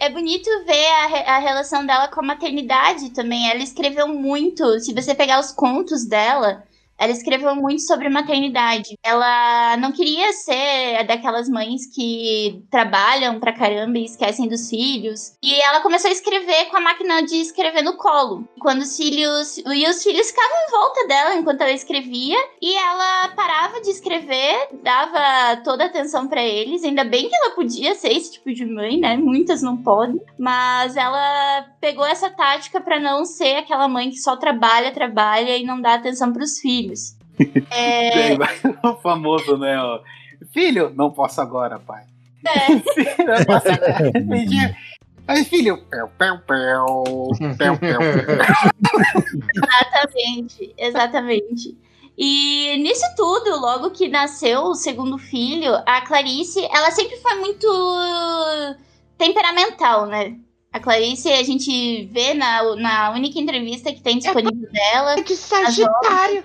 [0.00, 3.50] É bonito ver a, re- a relação dela com a maternidade também.
[3.50, 4.78] Ela escreveu muito.
[4.80, 6.62] Se você pegar os contos dela,
[7.04, 8.96] ela escreveu muito sobre maternidade.
[9.04, 15.36] Ela não queria ser daquelas mães que trabalham pra caramba e esquecem dos filhos.
[15.42, 18.48] E ela começou a escrever com a máquina de escrever no colo.
[18.58, 19.58] Quando os filhos.
[19.58, 22.38] E os filhos ficavam em volta dela enquanto ela escrevia.
[22.60, 26.84] E ela parava de escrever, dava toda a atenção pra eles.
[26.84, 29.16] Ainda bem que ela podia ser esse tipo de mãe, né?
[29.16, 30.20] Muitas não podem.
[30.38, 35.64] Mas ela pegou essa tática pra não ser aquela mãe que só trabalha, trabalha e
[35.64, 36.93] não dá atenção pros filhos.
[37.70, 38.54] É, Daí vai
[38.84, 39.76] o famoso, né?
[39.76, 40.00] ó,
[40.52, 42.04] Filho, não posso agora, pai.
[42.46, 44.12] é, Filho, não posso agora.
[45.26, 47.98] Aí, filho, pel, pel, pel, pel, pel, pel.
[49.56, 51.78] exatamente, exatamente.
[52.16, 57.66] E nisso tudo, logo que nasceu o segundo filho, a Clarice, ela sempre foi muito
[59.16, 60.36] temperamental, né?
[60.72, 65.16] A Clarice, a gente vê na, na única entrevista que tem disponível dela.
[65.22, 66.44] de Sagitário.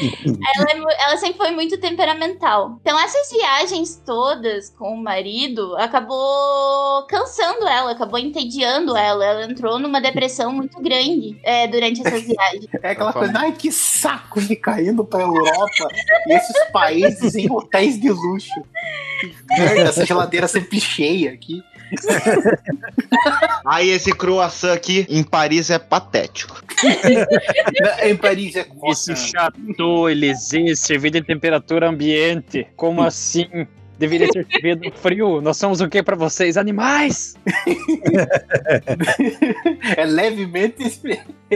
[0.00, 2.78] Ela, é ela sempre foi muito temperamental.
[2.80, 9.24] Então, essas viagens todas com o marido acabou cansando ela, acabou entediando ela.
[9.24, 12.66] Ela entrou numa depressão muito grande é, durante essas viagens.
[12.82, 15.88] É aquela coisa, ai que saco ficar indo pra Europa
[16.26, 18.62] e esses países em hotéis de luxo.
[19.20, 21.62] Que merda, essa geladeira sempre cheia aqui.
[23.66, 26.62] Aí esse croissant aqui em Paris é patético.
[28.02, 28.70] Em Paris é Esse
[29.12, 29.16] coça.
[29.16, 32.66] Chateau Elysée servido em temperatura ambiente.
[32.76, 33.66] Como assim?
[33.98, 35.40] Deveria ser servido frio.
[35.40, 36.56] Nós somos o que pra vocês?
[36.56, 37.34] Animais!
[39.96, 41.20] É levemente esfri-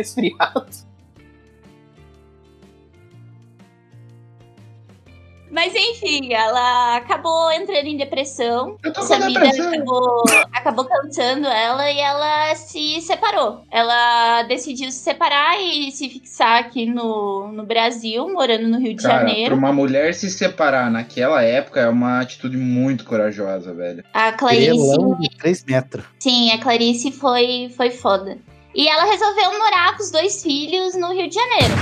[5.50, 8.76] Mas enfim, ela acabou entrando em depressão.
[8.82, 9.72] Eu tô Essa vida depressão.
[9.72, 13.62] acabou, acabou cansando ela e ela se separou.
[13.70, 19.02] Ela decidiu se separar e se fixar aqui no, no Brasil, morando no Rio de
[19.02, 19.54] Cara, pra Janeiro.
[19.56, 24.04] uma mulher se separar naquela época é uma atitude muito corajosa, velho.
[24.12, 26.04] A Clarice, Grelão de 3 metros.
[26.18, 28.36] sim, a Clarice foi, foi foda.
[28.74, 31.74] E ela resolveu morar com os dois filhos no Rio de Janeiro.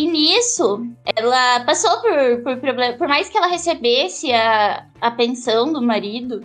[0.00, 0.86] E nisso,
[1.16, 2.96] ela passou por, por problema.
[2.96, 6.42] Por mais que ela recebesse a, a pensão do marido,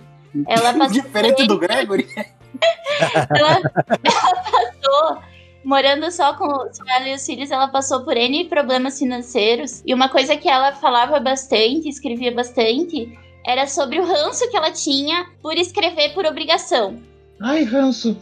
[0.48, 1.02] ela passou.
[1.02, 2.06] Diferente do Gregory.
[3.38, 3.62] ela,
[4.04, 5.18] ela passou
[5.64, 6.46] morando só com
[6.90, 9.82] ela e os filhos, ela passou por N problemas financeiros.
[9.86, 14.72] E uma coisa que ela falava bastante, escrevia bastante, era sobre o ranço que ela
[14.72, 17.00] tinha por escrever por obrigação.
[17.42, 18.18] Ai, ranço.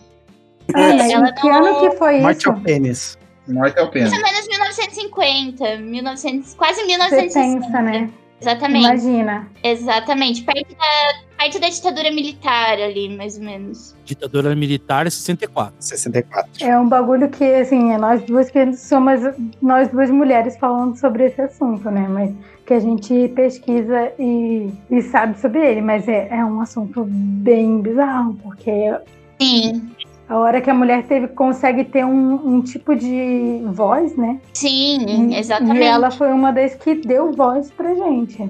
[0.76, 2.50] ai, mas Ela em que não- ano que foi Morte isso?
[2.52, 3.18] ao pênis.
[3.48, 4.10] Morte ao pena.
[4.10, 7.66] Mais ou menos 1950, 1900, quase Você 1960.
[7.66, 8.10] pensa, né?
[8.42, 9.48] Exatamente, Imagina.
[9.64, 10.44] exatamente.
[10.44, 13.96] Perto da, perto da ditadura militar ali, mais ou menos.
[14.04, 15.74] Ditadura militar é 64.
[15.80, 16.66] 64.
[16.66, 19.22] É um bagulho que, assim, é nós duas que somos
[19.62, 22.06] nós duas mulheres falando sobre esse assunto, né?
[22.10, 22.34] Mas
[22.66, 25.82] que a gente pesquisa e, e sabe sobre ele.
[25.82, 28.94] Mas é, é um assunto bem bizarro, porque
[29.42, 29.90] Sim,
[30.30, 34.40] a hora que a mulher teve, consegue ter um, um tipo de voz, né?
[34.54, 35.80] sim, E- exatamente.
[35.80, 38.50] E ela foi uma das que deu voz pra gente.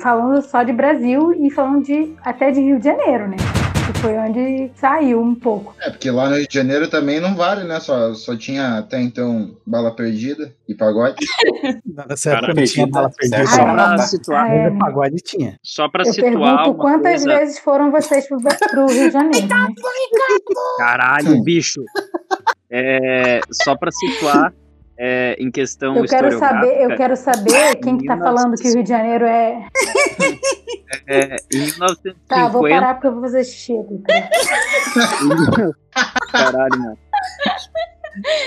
[0.00, 3.36] Falando só de Brasil e falando de até de Rio de Janeiro, né?
[3.90, 5.74] Que foi onde saiu um pouco.
[5.80, 7.80] É, porque lá no Rio de Janeiro também não vale, né?
[7.80, 11.16] Só, só tinha até então bala perdida e pagode.
[11.86, 13.46] Nessa época Cara, não tinha bala perdida.
[13.46, 13.56] certo.
[13.56, 14.70] Só pra situar, é.
[14.78, 15.58] Pagode tinha.
[15.62, 17.38] só pra Eu situar pergunto quantas coisa.
[17.40, 19.68] vezes foram vocês pro, pro Rio de Janeiro, né?
[20.76, 21.82] Caralho, bicho.
[22.70, 24.52] É, só pra situar
[24.98, 28.74] é, em questão Eu quero saber, eu quero saber quem que tá falando que o
[28.74, 29.64] Rio de Janeiro é.
[31.06, 33.74] é, em 1950, Tá, vou parar porque eu vou fazer xixi.
[36.32, 36.98] Caralho, mano.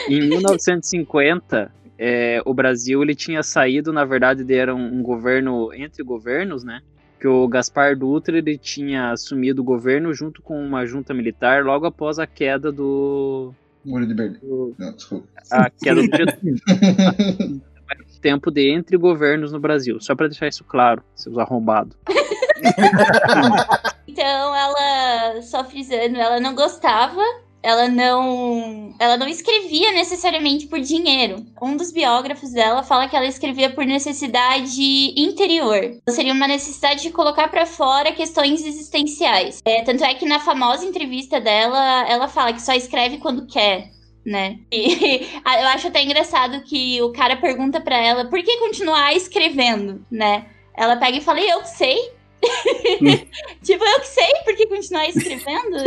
[0.10, 5.74] Em 1950, é, o Brasil ele tinha saído, na verdade, ele era um, um governo
[5.74, 6.82] entre governos, né?
[7.18, 11.86] Que o Gaspar Dutra ele tinha assumido o governo junto com uma junta militar logo
[11.86, 14.40] após a queda do, Muro de Berlim.
[14.78, 15.28] Não, desculpa.
[15.52, 17.62] a queda do Getúlio.
[18.22, 21.96] tempo de entre governos no Brasil, só pra deixar isso claro, seus arrombados.
[24.08, 27.22] Então ela, só frisando, ela não gostava
[27.64, 31.46] ela não, ela não escrevia necessariamente por dinheiro.
[31.62, 35.98] Um dos biógrafos dela fala que ela escrevia por necessidade interior.
[36.10, 39.62] Seria uma necessidade de colocar para fora questões existenciais.
[39.66, 43.90] É, tanto é que na famosa entrevista dela, ela fala que só escreve quando quer
[44.26, 44.60] né?
[44.72, 50.06] E eu acho até engraçado que o cara pergunta para ela por que continuar escrevendo,
[50.12, 50.46] né?
[50.76, 51.98] Ela pega e fala, eu sei.
[53.64, 55.78] tipo, eu que sei por que continuar escrevendo.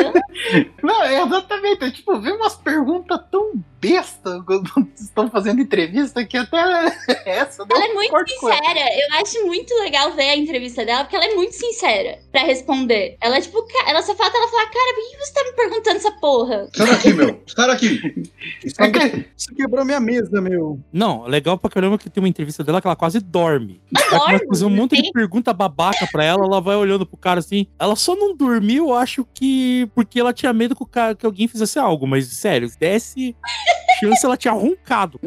[0.82, 1.84] Não, exatamente.
[1.84, 3.52] É, tipo, vem umas perguntas tão
[3.85, 6.57] besta quando estão fazendo entrevista que até
[7.27, 7.64] essa.
[7.70, 8.81] Ela é muito sincera.
[8.99, 13.16] Eu acho muito legal ver a entrevista dela, porque ela é muito sincera pra responder.
[13.20, 16.12] Ela, tipo, ela só falta ela falar, cara, por que você tá me perguntando essa
[16.12, 16.68] porra?
[16.75, 17.42] Sai daqui, meu.
[17.47, 19.27] Sai daqui.
[19.37, 20.81] Isso quebrou minha mesa, meu.
[20.92, 23.81] Não, legal pra caramba que tem uma entrevista dela que ela quase dorme.
[24.11, 27.66] Ela fazer um monte de pergunta babaca pra ela, ela vai olhando pro cara assim.
[27.79, 31.49] Ela só não dormiu, acho que porque ela tinha medo que, o cara, que alguém
[31.49, 33.37] fizesse algo, mas sério, desce
[33.98, 35.20] chance ela tinha roncado.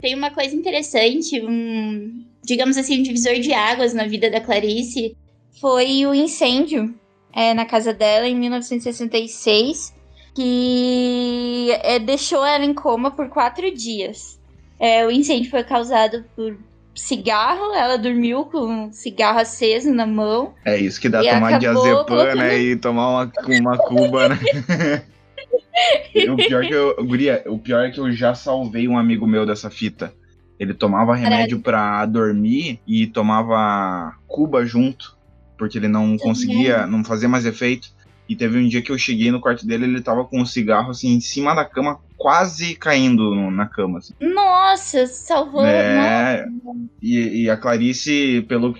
[0.00, 5.16] Tem uma coisa interessante, um, digamos assim, um divisor de águas na vida da Clarice
[5.60, 6.94] foi o incêndio
[7.32, 9.94] é, na casa dela em 1966,
[10.34, 14.38] que é, deixou ela em coma por quatro dias.
[14.78, 16.56] É, o incêndio foi causado por
[16.94, 20.54] cigarro, ela dormiu com cigarro aceso na mão.
[20.64, 22.36] É isso que dá tomar diazepam, colocando...
[22.36, 22.58] né?
[22.58, 24.38] E tomar uma, uma cuba, né?
[26.32, 29.46] o, pior que eu, guria, o pior é que eu já salvei um amigo meu
[29.46, 30.12] dessa fita.
[30.58, 35.16] Ele tomava remédio para dormir e tomava Cuba junto,
[35.58, 37.94] porque ele não conseguia, não fazia mais efeito.
[38.28, 40.90] E teve um dia que eu cheguei no quarto dele, ele tava com um cigarro
[40.90, 43.98] assim em cima da cama, quase caindo no, na cama.
[43.98, 44.14] Assim.
[44.18, 45.64] Nossa, salvou.
[45.64, 46.44] É,
[47.00, 48.74] e, e, a Clarice, pelo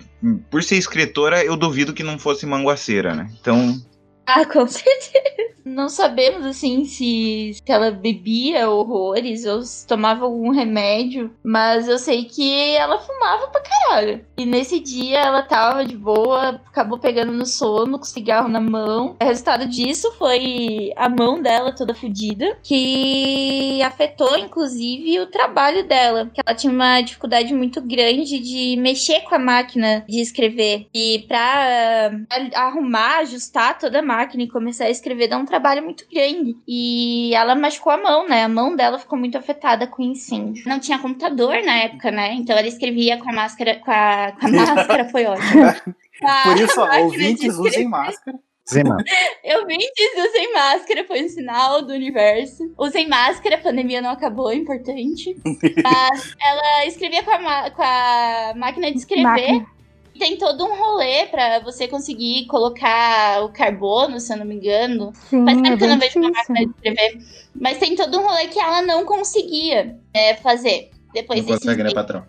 [0.50, 3.30] por ser escritora, eu duvido que não fosse manguaceira, né?
[3.40, 3.80] Então.
[4.26, 5.55] Ah, com certeza.
[5.66, 11.98] Não sabemos, assim, se, se ela bebia horrores ou se tomava algum remédio, mas eu
[11.98, 14.24] sei que ela fumava pra caralho.
[14.36, 19.16] E nesse dia ela tava de boa, acabou pegando no sono com cigarro na mão.
[19.20, 26.30] O resultado disso foi a mão dela toda fodida, que afetou, inclusive, o trabalho dela.
[26.32, 30.86] Que ela tinha uma dificuldade muito grande de mexer com a máquina de escrever.
[30.94, 32.12] E pra
[32.54, 36.56] arrumar, ajustar toda a máquina e começar a escrever, dá um trabalho muito grande.
[36.66, 38.44] E ela machucou a mão, né?
[38.44, 40.68] A mão dela ficou muito afetada com o incêndio.
[40.68, 42.34] Não tinha computador na época, né?
[42.34, 43.76] Então ela escrevia com a máscara.
[43.76, 45.64] Com a, com a máscara foi ótimo.
[46.44, 48.38] Por isso, ouvintes usem máscara.
[49.60, 52.74] Ouvintes, usem máscara, foi um sinal do universo.
[52.76, 55.36] Usem máscara, a pandemia não acabou, é importante.
[55.84, 59.22] Mas ela escrevia com a, com a máquina de escrever.
[59.22, 59.75] Máquina
[60.16, 65.12] tem todo um rolê para você conseguir colocar o carbono, se eu não me engano.
[65.14, 67.18] Sim, Faz tempo que eu não vejo uma máquina de escrever.
[67.54, 71.92] Mas tem todo um rolê que ela não conseguia é, fazer depois não consegue, né,
[71.94, 72.22] patrão?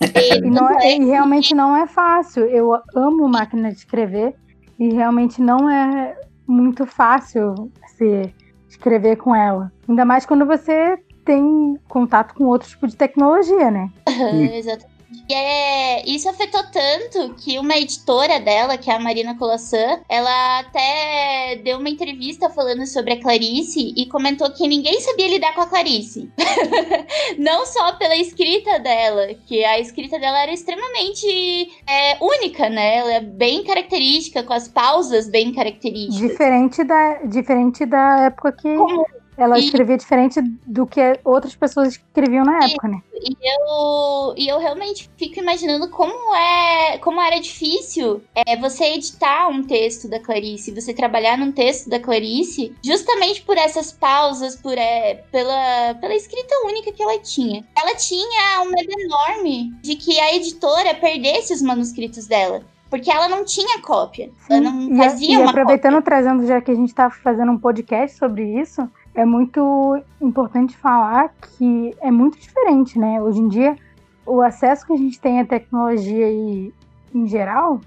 [0.00, 2.44] E, não é, e realmente não é fácil.
[2.44, 4.34] Eu amo máquina de escrever
[4.78, 8.32] e realmente não é muito fácil se
[8.68, 9.72] escrever com ela.
[9.88, 13.90] Ainda mais quando você tem contato com outro tipo de tecnologia, né?
[14.54, 14.97] exatamente.
[15.28, 20.60] E é, isso afetou tanto que uma editora dela, que é a Marina Colassan, ela
[20.60, 25.62] até deu uma entrevista falando sobre a Clarice e comentou que ninguém sabia lidar com
[25.62, 26.30] a Clarice.
[27.38, 32.96] Não só pela escrita dela, que a escrita dela era extremamente é, única, né?
[32.96, 36.30] Ela é bem característica, com as pausas bem características.
[36.30, 38.76] Diferente da, diferente da época que.
[38.76, 39.06] Como
[39.38, 39.64] ela e...
[39.64, 43.00] escrevia diferente do que outras pessoas escreviam na época, né?
[43.14, 49.48] E eu, e eu realmente fico imaginando como é, como era difícil é, você editar
[49.48, 54.76] um texto da Clarice, você trabalhar num texto da Clarice, justamente por essas pausas, por
[54.76, 57.64] é, pela, pela escrita única que ela tinha.
[57.76, 63.28] Ela tinha um medo enorme de que a editora perdesse os manuscritos dela porque ela
[63.28, 64.30] não tinha cópia.
[64.48, 66.04] Ela não fazia e, e uma aproveitando, cópia.
[66.06, 68.88] trazendo, já que a gente está fazendo um podcast sobre isso,
[69.18, 73.20] é muito importante falar que é muito diferente, né?
[73.20, 73.76] Hoje em dia,
[74.24, 76.72] o acesso que a gente tem à tecnologia e,
[77.12, 77.80] em geral,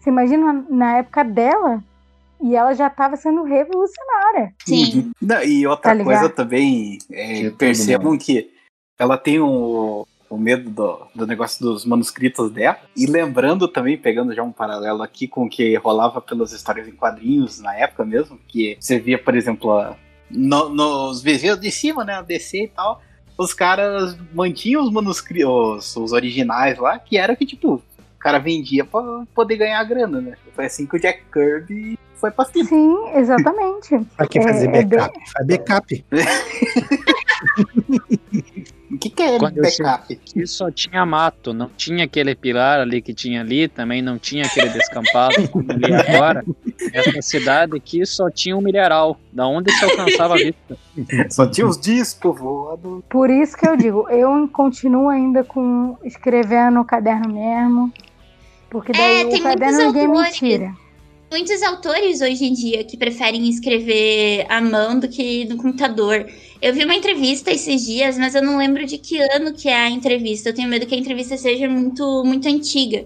[0.00, 1.84] você imagina na época dela,
[2.40, 4.54] e ela já estava sendo revolucionária.
[4.64, 5.12] Sim.
[5.20, 8.50] Não, e outra tá coisa também, é, percebam que
[8.98, 12.78] ela tem o, o medo do, do negócio dos manuscritos dela.
[12.96, 16.92] E lembrando também, pegando já um paralelo aqui com o que rolava pelas histórias em
[16.92, 19.94] quadrinhos na época mesmo, que você via, por exemplo, a,
[20.30, 22.22] no, nos vizinhos de cima, né?
[22.22, 23.02] DC e tal.
[23.36, 27.82] Os caras mantinham os manuscritos, os, originais lá, que era que, tipo, O
[28.18, 29.00] cara vendia pra
[29.34, 30.36] poder ganhar grana, né?
[30.54, 32.68] Foi assim que o Jack Kirby foi pra cima.
[32.68, 34.00] Sim, exatamente.
[34.16, 35.30] Pra que É, fazer é backup?
[35.30, 36.04] Faz backup.
[38.90, 40.12] O que, que é Quando backup?
[40.12, 44.46] Aqui só tinha mato, não tinha aquele pilar ali que tinha ali, também não tinha
[44.46, 46.44] aquele descampado como ali agora.
[46.92, 50.76] Essa cidade aqui só tinha um mineral, da onde se alcançava a vista.
[51.30, 53.04] Só tinha os discos voando.
[53.08, 57.92] Por isso que eu digo, eu continuo ainda com escrevendo no caderno mesmo.
[58.68, 60.36] Porque daí É, o tem caderno muitos ninguém me autores.
[60.36, 60.74] tira.
[61.30, 66.26] Muitos autores hoje em dia que preferem escrever à mão do que no computador.
[66.60, 69.76] Eu vi uma entrevista esses dias, mas eu não lembro de que ano que é
[69.76, 70.48] a entrevista.
[70.48, 73.04] Eu tenho medo que a entrevista seja muito, muito antiga.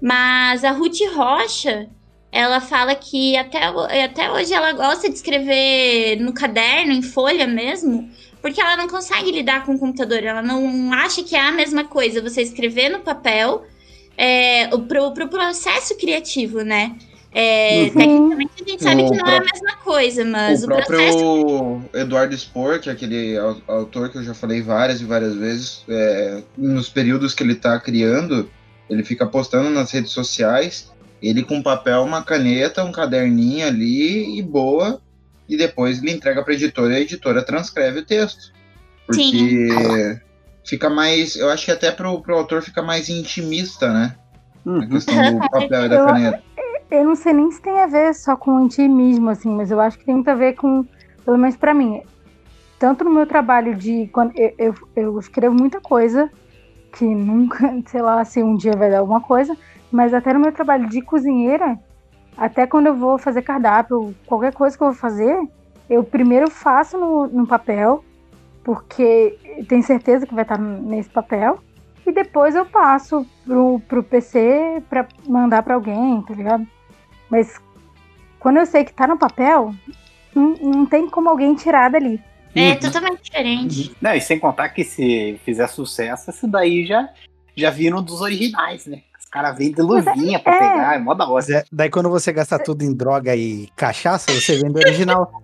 [0.00, 1.88] Mas a Ruth Rocha,
[2.32, 3.62] ela fala que até,
[4.04, 9.30] até hoje ela gosta de escrever no caderno, em folha mesmo, porque ela não consegue
[9.30, 10.24] lidar com o computador.
[10.24, 13.64] Ela não acha que é a mesma coisa você escrever no papel
[14.16, 16.96] é, o- pro, pro processo criativo, né?
[17.34, 17.98] É, Sim.
[17.98, 21.18] tecnicamente a gente sabe O que não é a mesma coisa, mas o o, processo.
[21.18, 25.34] próprio Eduardo Spor, que é aquele au- autor que eu já falei várias e várias
[25.34, 28.50] vezes, é, nos períodos que ele tá criando,
[28.90, 30.91] ele fica postando nas redes sociais,
[31.22, 35.00] ele com papel, uma caneta, um caderninho ali e boa,
[35.48, 38.52] e depois ele entrega pra editora e a editora transcreve o texto.
[39.06, 40.18] Porque
[40.64, 44.16] fica mais, eu acho que até pro, pro autor fica mais intimista, né?
[44.66, 44.88] A Uhum.
[44.88, 46.42] questão do papel e da caneta.
[46.90, 49.98] Eu não sei nem se tem a ver só com intimismo, assim, mas eu acho
[49.98, 50.84] que tem muito a ver com,
[51.24, 52.02] pelo menos pra mim,
[52.78, 56.28] tanto no meu trabalho de quando eu, eu, eu escrevo muita coisa
[56.92, 59.56] que nunca, sei lá, se um dia vai dar alguma coisa,
[59.92, 61.78] mas até no meu trabalho de cozinheira,
[62.36, 65.38] até quando eu vou fazer cardápio, qualquer coisa que eu vou fazer,
[65.88, 68.02] eu primeiro faço no, no papel,
[68.64, 71.58] porque tenho certeza que vai estar nesse papel,
[72.06, 76.66] e depois eu passo pro, pro PC pra mandar pra alguém, tá ligado?
[77.30, 77.60] Mas
[78.40, 79.72] quando eu sei que tá no papel,
[80.34, 82.20] não, não tem como alguém tirar dali.
[82.54, 83.94] É totalmente diferente.
[84.00, 87.08] Não, e sem contar que se fizer sucesso, esse daí já,
[87.56, 89.02] já viram dos originais, né?
[89.32, 90.58] Os caras vendem luvinha pra é.
[90.58, 91.42] pegar, é mó da hora.
[91.50, 95.42] É- daí quando você gasta tudo em droga e cachaça, você vende o original.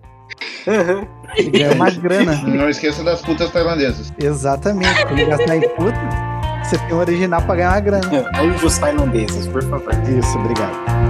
[1.35, 2.35] E ganha uma grana.
[2.45, 4.13] Não esqueça das putas tailandesas.
[4.21, 5.07] Exatamente.
[5.07, 5.99] Quando gastar em puta,
[6.63, 8.29] você tem o original pra ganhar uma grana.
[8.39, 9.91] Anjos tailandeses, por favor.
[10.07, 11.08] Isso, obrigado.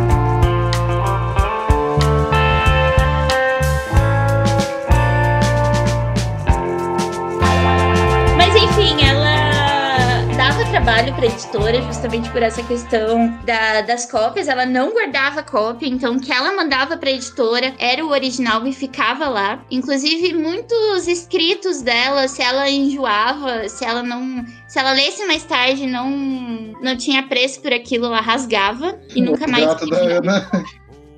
[10.90, 14.48] Trabalho pra editora justamente por essa questão da- das cópias.
[14.48, 18.74] Ela não guardava cópia, então o que ela mandava pra editora era o original e
[18.74, 19.64] ficava lá.
[19.70, 24.44] Inclusive, muitos escritos dela, se ela enjoava, se ela não.
[24.68, 26.10] Se ela lesse mais tarde não,
[26.82, 29.66] não tinha preço por aquilo, ela rasgava e nunca mais.
[29.66, 30.52] Da Ana.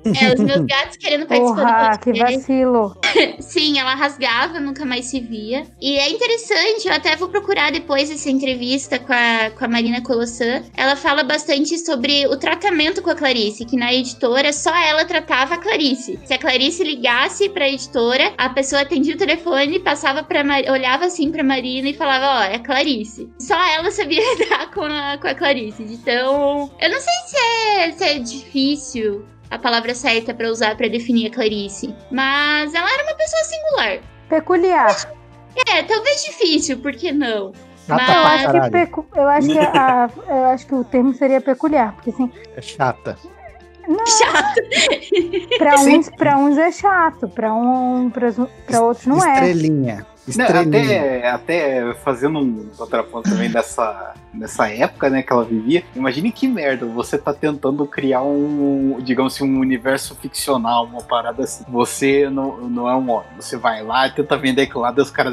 [0.04, 2.36] É, os meus gatos querendo participar Porra, do que podcast.
[2.38, 2.96] vacilo.
[3.40, 5.66] Sim, ela rasgava, nunca mais se via.
[5.80, 10.02] E é interessante, eu até vou procurar depois essa entrevista com a, com a Marina
[10.02, 10.62] Colossan.
[10.76, 15.54] Ela fala bastante sobre o tratamento com a Clarice, que na editora só ela tratava
[15.54, 16.18] a Clarice.
[16.24, 21.30] Se a Clarice ligasse pra editora, a pessoa atendia o telefone, passava para olhava assim
[21.30, 23.30] pra Marina e falava: Ó, é a Clarice.
[23.38, 25.82] Só ela sabia lidar com a, com a Clarice.
[25.82, 30.88] Então, eu não sei se é, se é difícil a palavra certa pra usar pra
[30.88, 31.94] definir a Clarice.
[32.10, 33.98] Mas ela era uma pessoa singular.
[34.28, 35.12] Peculiar.
[35.68, 37.52] É, talvez difícil, por que não?
[37.86, 41.12] Chata Mas- Eu acho, que pecu- eu, acho que a- eu acho que o termo
[41.14, 43.18] seria peculiar, porque assim, É chata.
[44.06, 45.58] Chato.
[45.58, 45.98] pra Sim.
[45.98, 48.28] uns, pra uns é chato, pra, um, pra,
[48.66, 49.32] pra outros não é.
[49.34, 50.06] Estrelinha.
[50.26, 51.34] Estrelinha.
[51.34, 55.82] até, até fazendo um contraponto também dessa, dessa época, né, que ela vivia.
[55.96, 61.42] Imagine que merda, você tá tentando criar um, digamos assim, um universo ficcional, uma parada
[61.42, 61.64] assim.
[61.68, 65.10] Você não, não é um homem, você vai lá e tenta vender aquilo lá, os
[65.10, 65.32] caras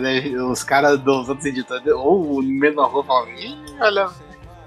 [0.49, 3.29] os caras dos outros editores, ou no meio da rua falam,
[3.79, 4.09] olha.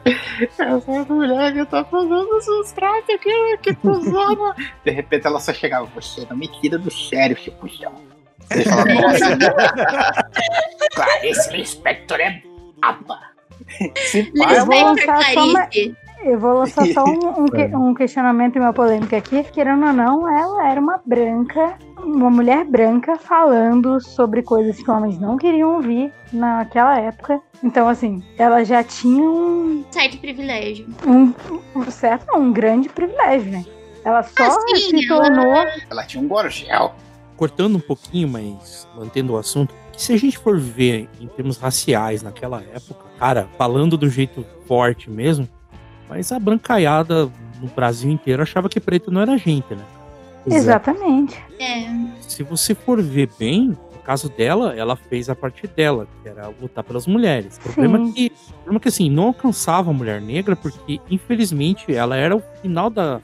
[0.05, 4.55] Essa mulher que tá fazendo esses tratos aqui, que cuzona.
[4.85, 7.93] De repente ela só chegava, você não me tira do sério, seu puxão.
[8.53, 9.37] Você fala, nossa,
[10.95, 12.43] Clarice Lispector é
[12.81, 13.19] braba.
[13.97, 15.97] Se pá, Eu vou lançar só uma- Clarice.
[16.25, 19.43] Eu vou lançar só um, um que- um questionamento e uma polêmica aqui.
[19.45, 25.19] Querendo ou não, ela era uma branca, uma mulher branca falando sobre coisas que homens
[25.19, 27.41] não queriam ouvir naquela época.
[27.63, 30.87] Então, assim, ela já tinha um, Certo privilégio.
[31.07, 31.33] um,
[31.75, 33.65] um certo, um grande privilégio, né?
[34.05, 35.65] Ela só Ah, sim, se ela- tornou.
[35.91, 36.95] ela tinha um gorgel.
[37.37, 41.57] Cortando um pouquinho, mas mantendo o assunto, que se a gente for ver em termos
[41.59, 45.49] raciais naquela época, cara, falando do jeito forte mesmo,
[46.09, 47.31] Mas a brancaiada
[47.61, 49.83] no Brasil inteiro achava que preto não era gente, né?
[50.47, 51.41] Exatamente.
[51.59, 51.87] É.
[52.21, 56.53] Se você for ver bem, no caso dela, ela fez a parte dela, que era
[56.61, 57.57] lutar pelas mulheres.
[57.57, 58.11] O problema Sim.
[58.11, 62.17] é que, o problema é que assim, não alcançava a mulher negra porque, infelizmente, ela
[62.17, 63.21] era o final da.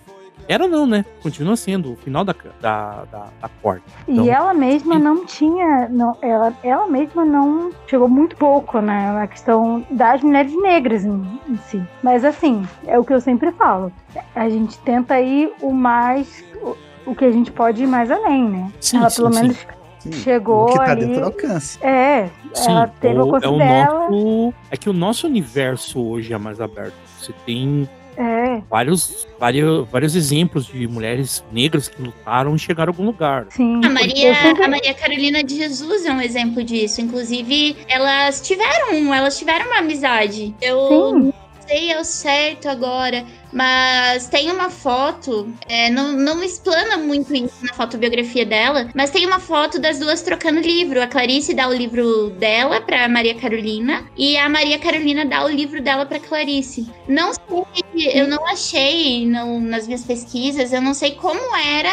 [0.49, 1.05] Era não, né?
[1.23, 3.83] Continua sendo o final da, da, da, da corda.
[4.09, 5.01] Então, E ela mesma sim.
[5.03, 10.55] não tinha, não, ela, ela mesma não chegou muito pouco, né, na questão das mulheres
[10.61, 11.83] negras em, em si.
[12.03, 13.93] Mas assim, é o que eu sempre falo.
[14.35, 16.75] A gente tenta ir o mais, o,
[17.11, 18.73] o que a gente pode ir mais além, né?
[18.81, 19.41] Sim, ela sim, pelo sim.
[19.43, 19.67] menos
[19.99, 21.07] Sim, chegou o que tá ali.
[21.07, 21.79] dentro do alcance.
[21.85, 24.09] É, Sim, ela teve o o- alcance é o dela.
[24.11, 24.55] nosso.
[24.71, 26.95] É que o nosso universo hoje é mais aberto.
[27.19, 27.89] Você tem
[28.19, 33.47] É, vários, vários, vários exemplos de mulheres negras que lutaram e chegaram a algum lugar.
[33.51, 33.81] sim.
[33.85, 37.01] A Maria, sempre- a Maria Carolina de Jesus é um exemplo disso.
[37.01, 40.55] Inclusive, elas tiveram, elas tiveram uma amizade.
[40.61, 41.33] Eu Sim.
[41.69, 47.75] Sei ao certo agora, mas tem uma foto, é, não, não explana muito isso na
[47.75, 51.03] fotobiografia dela, mas tem uma foto das duas trocando livro.
[51.03, 55.49] A Clarice dá o livro dela pra Maria Carolina e a Maria Carolina dá o
[55.49, 56.89] livro dela pra Clarice.
[57.07, 61.91] Não sei, eu não achei não- nas minhas pesquisas, eu não sei como era,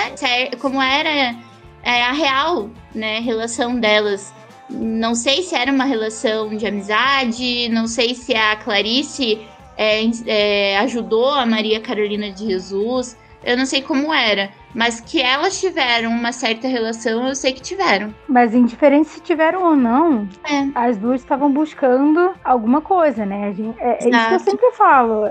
[0.59, 1.35] como era
[1.83, 4.33] é, a real, né, relação delas.
[4.69, 9.39] Não sei se era uma relação de amizade, não sei se a Clarice
[9.77, 15.21] é, é, ajudou a Maria Carolina de Jesus, eu não sei como era, mas que
[15.21, 18.13] elas tiveram uma certa relação, eu sei que tiveram.
[18.27, 20.67] Mas indiferente se tiveram ou não, É.
[20.73, 23.53] as duas estavam buscando alguma coisa, né?
[23.53, 25.29] Gente- é, é isso que eu sempre falo.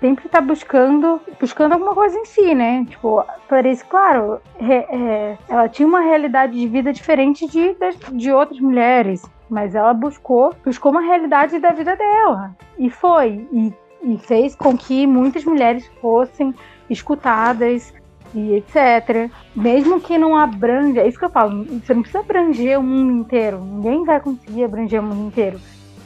[0.00, 2.84] Sempre tá buscando, buscando alguma coisa em si, né?
[2.88, 8.60] Tipo, Clarice, claro, é, ela tinha uma realidade de vida diferente de, das- de outras
[8.60, 12.54] mulheres, mas ela buscou, buscou uma realidade da vida dela.
[12.78, 13.48] E foi.
[13.50, 13.72] E,
[14.02, 16.54] e fez com que muitas mulheres fossem
[16.90, 17.92] escutadas
[18.34, 19.30] e etc.
[19.54, 23.12] Mesmo que não abranja, é isso que eu falo, você não precisa abranger o mundo
[23.12, 25.58] inteiro, ninguém vai conseguir abranger o mundo inteiro.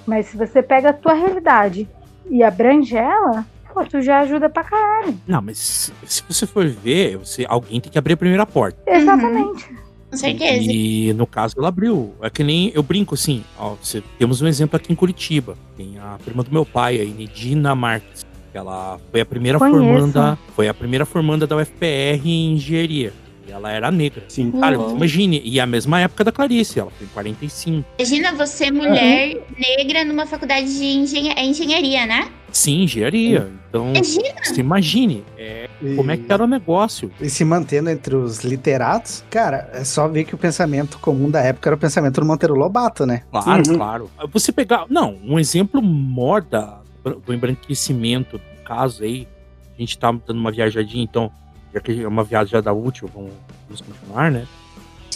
[0.06, 1.88] Mas se você pega a tua realidade
[2.30, 5.18] e abrange ela, pô, tu já ajuda pra caralho.
[5.26, 8.78] Não, mas se, se você for ver, você, alguém tem que abrir a primeira porta.
[8.86, 9.68] Exatamente.
[10.10, 10.70] Com certeza.
[10.72, 12.14] E no caso ela abriu.
[12.20, 15.56] É que nem eu brinco assim, ó, você, temos um exemplo aqui em Curitiba.
[15.76, 18.26] Tem a prima do meu pai, a Inedina Marques.
[18.50, 19.78] que Ela foi a primeira Conheço.
[19.78, 23.12] formanda, foi a primeira formanda da UFPR em engenharia.
[23.46, 24.24] E ela era negra.
[24.28, 24.50] Sim.
[24.50, 24.96] Cara, Uhum.
[24.96, 27.84] imagine, e a mesma época da Clarice, ela foi em 45.
[27.98, 32.28] Imagina você, mulher negra, numa faculdade de engenha- é engenharia, né?
[32.50, 33.48] Sim, engenharia.
[33.70, 34.34] Então, Imagina.
[34.42, 37.08] você imagine é, como é que era o negócio.
[37.20, 41.40] E se mantendo entre os literatos, cara, é só ver que o pensamento comum da
[41.40, 43.22] época era o pensamento do Monteiro Lobato, né?
[43.30, 43.76] Claro, Uhum.
[43.76, 44.10] claro.
[44.32, 44.86] Você pegar.
[44.90, 46.80] Não, um exemplo maior da,
[47.24, 49.28] do embranquecimento do caso aí.
[49.76, 51.30] A gente tá dando uma viajadinha, então,
[51.72, 53.30] já que é uma viajada útil, vamos,
[53.68, 54.46] vamos continuar, né?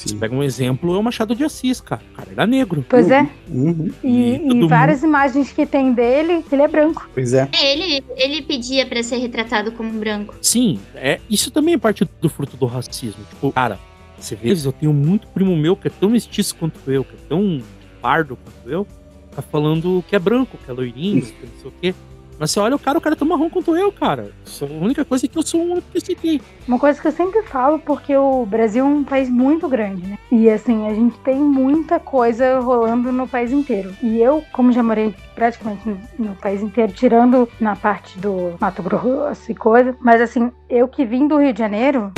[0.04, 2.02] Você pega um exemplo, é o Machado de Assis, cara.
[2.12, 2.84] O cara era negro.
[2.88, 3.28] Pois é.
[3.48, 3.90] Uhum.
[4.02, 7.08] E, E e várias imagens que tem dele, ele é branco.
[7.14, 7.48] Pois é.
[7.62, 10.34] Ele, ele pedia pra ser retratado como branco.
[10.42, 13.24] Sim, é, isso também é parte do fruto do racismo.
[13.30, 13.78] Tipo, cara,
[14.18, 17.28] você vê, eu tenho muito primo meu que é tão mestiço quanto eu, que é
[17.28, 17.62] tão
[18.00, 18.86] pardo quanto eu,
[19.34, 21.94] tá falando que é branco, que é loirinho, que não sei o quê.
[22.38, 24.32] Mas você olha o cara, o cara é tão marrom quanto eu, cara.
[24.44, 26.40] Só a única coisa é que eu sou um que citei.
[26.66, 30.18] Uma coisa que eu sempre falo, porque o Brasil é um país muito grande, né?
[30.30, 33.94] E assim, a gente tem muita coisa rolando no país inteiro.
[34.02, 38.82] E eu, como já morei praticamente no, no país inteiro, tirando na parte do Mato
[38.82, 42.12] Grosso e coisa, mas assim, eu que vim do Rio de Janeiro.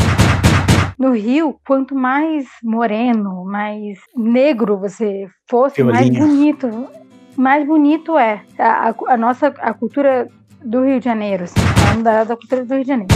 [0.99, 6.89] No Rio, quanto mais moreno, mais negro você fosse, mais bonito,
[7.37, 8.43] mais bonito é.
[8.59, 10.28] A, a- nossa a cultura
[10.64, 13.14] do Rio de Janeiro, assim, da, da cultura do Rio de Janeiro.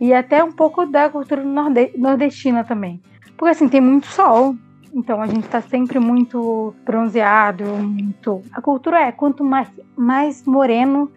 [0.00, 3.00] E até um pouco da cultura norde- nordestina também.
[3.36, 4.54] Porque assim, tem muito sol.
[4.92, 8.42] Então a gente tá sempre muito bronzeado, muito.
[8.52, 11.10] A cultura é quanto mais, mais moreno,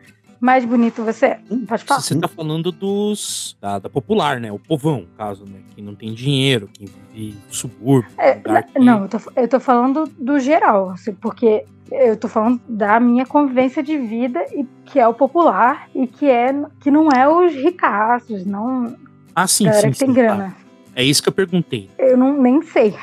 [0.43, 1.39] mais bonito você é.
[1.67, 2.01] Pode falar.
[2.01, 3.57] Você tá falando dos.
[3.61, 4.51] Da, da popular, né?
[4.51, 5.59] O povão, caso, né?
[5.73, 8.11] Quem não tem dinheiro, quem vive no subúrbio.
[8.17, 12.59] É, que- Não, eu tô, eu tô falando do geral, assim, porque eu tô falando
[12.67, 17.07] da minha convivência de vida e que é o popular e que é que não
[17.09, 18.95] é os ricaços, não
[19.35, 19.91] Ah, sim, galera sim.
[19.93, 20.49] que tem sim, grana.
[20.49, 20.63] tá.
[20.95, 21.89] É isso que eu perguntei.
[21.97, 22.93] Eu não nem sei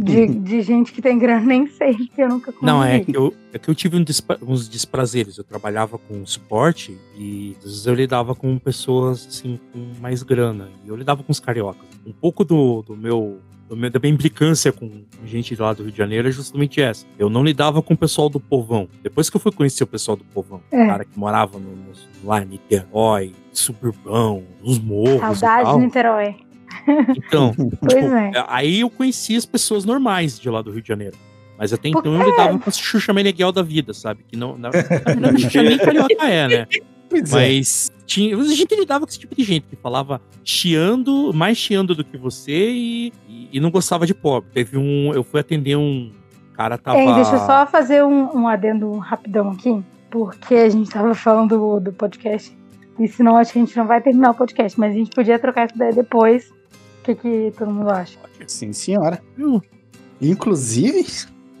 [0.00, 2.66] de, de gente que tem grana, nem sei que eu nunca convivi.
[2.66, 5.36] Não, é que eu, é que eu tive um despra- uns desprazeres.
[5.38, 10.68] Eu trabalhava com suporte e às vezes eu lidava com pessoas assim com mais grana.
[10.84, 11.86] E eu lidava com os cariocas.
[12.06, 13.38] Um pouco do, do meu
[13.68, 14.90] da minha implicância com
[15.26, 17.04] gente lá do Rio de Janeiro é justamente essa.
[17.18, 18.88] Eu não lidava com o pessoal do povão.
[19.02, 20.84] Depois que eu fui conhecer o pessoal do povão, É.
[20.84, 26.36] o cara que morava no, nos- lá em Niterói, suburbão, nos morros Saudade de Niterói.
[27.16, 27.52] Então,
[27.88, 28.32] tipo, é.
[28.48, 31.16] aí eu conheci as pessoas normais de lá do Rio de Janeiro.
[31.58, 34.24] Mas até então eu lidava com a Xuxa Meneghel da vida, sabe?
[34.28, 36.66] Que não, na, a Xuxa nem carioca é, né?
[37.10, 37.48] Pois é.
[37.48, 41.94] Mas tinha, a gente lidava com esse tipo de gente que falava chiando, mais chiando
[41.94, 44.50] do que você e, e, e não gostava de pobre.
[44.52, 45.12] Teve um.
[45.12, 46.12] Eu fui atender um
[46.58, 46.98] cara tava.
[46.98, 51.56] Hein, deixa eu só fazer um, um adendo rapidão aqui, porque a gente tava falando
[51.56, 52.56] do, do podcast.
[52.98, 55.38] E senão acho que a gente não vai terminar o podcast, mas a gente podia
[55.38, 56.52] trocar essa ideia depois.
[57.12, 58.18] O que, que todo mundo acha?
[58.46, 59.20] Sim, senhora.
[59.38, 59.60] Hum,
[60.20, 61.06] Inclusive,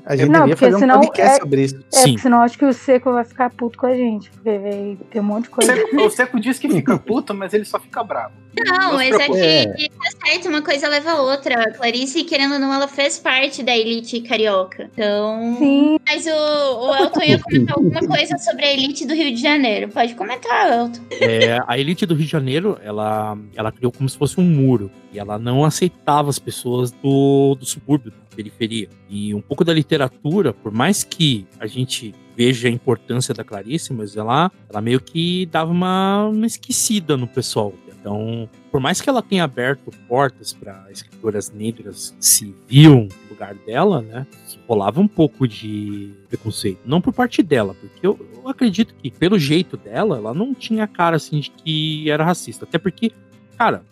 [0.04, 1.76] a gente Não, deveria porque fazer um podcast é- sobre isso.
[1.76, 2.02] É, Sim.
[2.10, 4.30] porque senão acho que o Seco vai ficar puto com a gente.
[4.30, 5.74] Porque vai ter um monte de O coisa.
[5.74, 8.34] Seco, o Seco diz que fica puto, mas ele só fica bravo.
[8.64, 11.62] Não, mas é que tá certo, uma coisa leva a outra.
[11.62, 14.90] A Clarice, querendo ou não, ela fez parte da elite carioca.
[14.92, 15.56] Então.
[15.58, 19.40] Sim, Mas o, o Elton ia comentar alguma coisa sobre a elite do Rio de
[19.40, 19.88] Janeiro.
[19.88, 21.00] Pode comentar, Elton.
[21.20, 24.90] é, a elite do Rio de Janeiro, ela, ela criou como se fosse um muro.
[25.12, 28.88] E ela não aceitava as pessoas do, do subúrbio, da periferia.
[29.08, 33.92] E um pouco da literatura, por mais que a gente veja a importância da Clarice,
[33.92, 37.74] mas ela, ela meio que dava uma, uma esquecida no pessoal.
[38.08, 43.54] Então, por mais que ela tenha aberto portas para escritoras negras se viam no lugar
[43.54, 44.26] dela, né?
[44.66, 46.80] Rolava um pouco de preconceito.
[46.86, 50.86] Não por parte dela, porque eu, eu acredito que, pelo jeito dela, ela não tinha
[50.86, 52.64] cara assim de que era racista.
[52.64, 53.12] Até porque,
[53.58, 53.84] cara,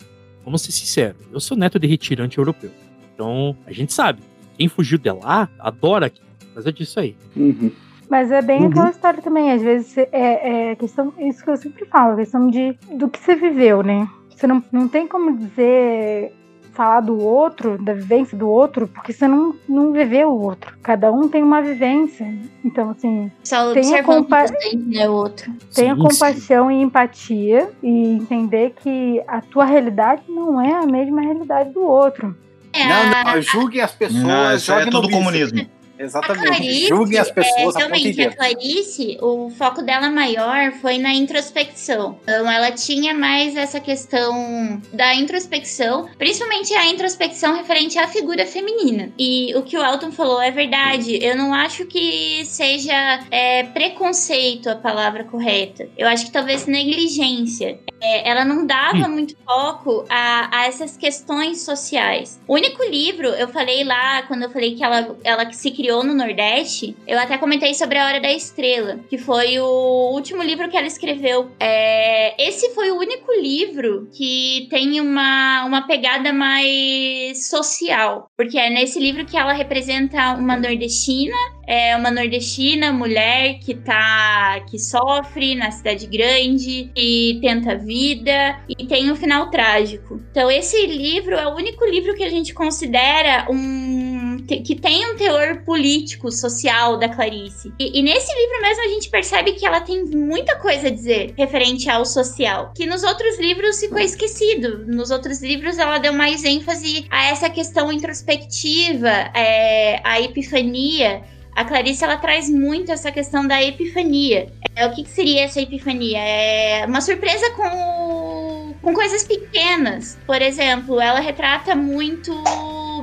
[0.43, 2.71] vamos ser sinceros, eu sou neto de retirante europeu.
[3.13, 4.23] Então, a gente sabe,
[4.57, 6.21] quem fugiu de lá adora aqui.
[6.39, 7.15] Por causa disso aí.
[7.35, 7.71] Uhum.
[8.09, 8.67] Mas é bem Uhum.
[8.67, 9.51] aquela história também.
[9.51, 11.13] Às vezes é, é questão.
[11.19, 14.07] Isso que eu sempre falo, questão de do que você viveu, né?
[14.35, 16.33] Você não, não tem como dizer.
[16.73, 20.77] Falar do outro, da vivência do outro, porque você não, não viveu o outro.
[20.83, 22.31] Cada um tem uma vivência.
[22.63, 24.45] Então, assim, Só Tenha observando compa-
[24.85, 25.51] né, o outro.
[25.73, 31.19] Tenha Sim, compaixão e empatia e entender que a tua realidade não é a mesma
[31.19, 32.37] realidade do outro.
[32.71, 34.21] É, Não, a- não, julguem as pessoas.
[34.21, 35.17] Não, isso é tudo bicho.
[35.17, 35.65] comunismo.
[35.99, 36.47] A Exatamente.
[36.47, 38.35] Clarice, Julguem as pessoas é, a realmente, a inteira.
[38.35, 42.19] Clarice, o foco dela maior foi na introspecção.
[42.23, 49.11] Então, ela tinha mais essa questão da introspecção, principalmente a introspecção referente à figura feminina.
[49.17, 51.17] E o que o Elton falou é verdade.
[51.23, 55.87] Eu não acho que seja é, preconceito a palavra correta.
[55.97, 57.79] Eu acho que talvez negligência.
[57.99, 62.39] É, ela não dava muito foco a, a essas questões sociais.
[62.47, 66.13] O único livro, eu falei lá, quando eu falei que ela, ela se criou no
[66.13, 70.77] Nordeste, eu até comentei sobre A Hora da Estrela, que foi o último livro que
[70.77, 71.51] ela escreveu.
[71.59, 78.69] É, esse foi o único livro que tem uma, uma pegada mais social, porque é
[78.69, 81.35] nesse livro que ela representa uma nordestina
[81.67, 88.87] é uma nordestina, mulher que tá que sofre na cidade grande, que tenta vida e
[88.87, 90.21] tem um final trágico.
[90.31, 94.06] Então esse livro é o único livro que a gente considera um
[94.55, 97.73] que tem um teor político, social da Clarice.
[97.77, 101.33] E, e nesse livro mesmo a gente percebe que ela tem muita coisa a dizer
[101.37, 104.85] referente ao social, que nos outros livros ficou esquecido.
[104.87, 111.23] Nos outros livros ela deu mais ênfase a essa questão introspectiva, é, a epifania.
[111.55, 114.47] A Clarice ela traz muito essa questão da epifania.
[114.75, 116.19] É, o que, que seria essa epifania?
[116.19, 120.17] É uma surpresa com, com coisas pequenas.
[120.25, 122.31] Por exemplo, ela retrata muito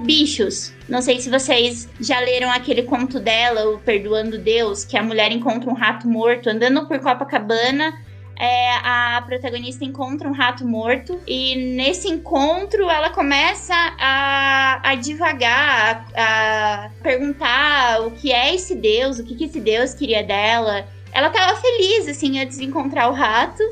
[0.05, 0.73] bichos.
[0.89, 5.33] Não sei se vocês já leram aquele conto dela, o Perdoando Deus, que a mulher
[5.33, 7.93] encontra um rato morto andando por Copacabana.
[8.37, 16.05] É, a protagonista encontra um rato morto e nesse encontro ela começa a, a divagar,
[16.17, 20.85] a, a perguntar o que é esse Deus, o que, que esse Deus queria dela.
[21.13, 23.63] Ela tava feliz, assim, antes de encontrar o rato.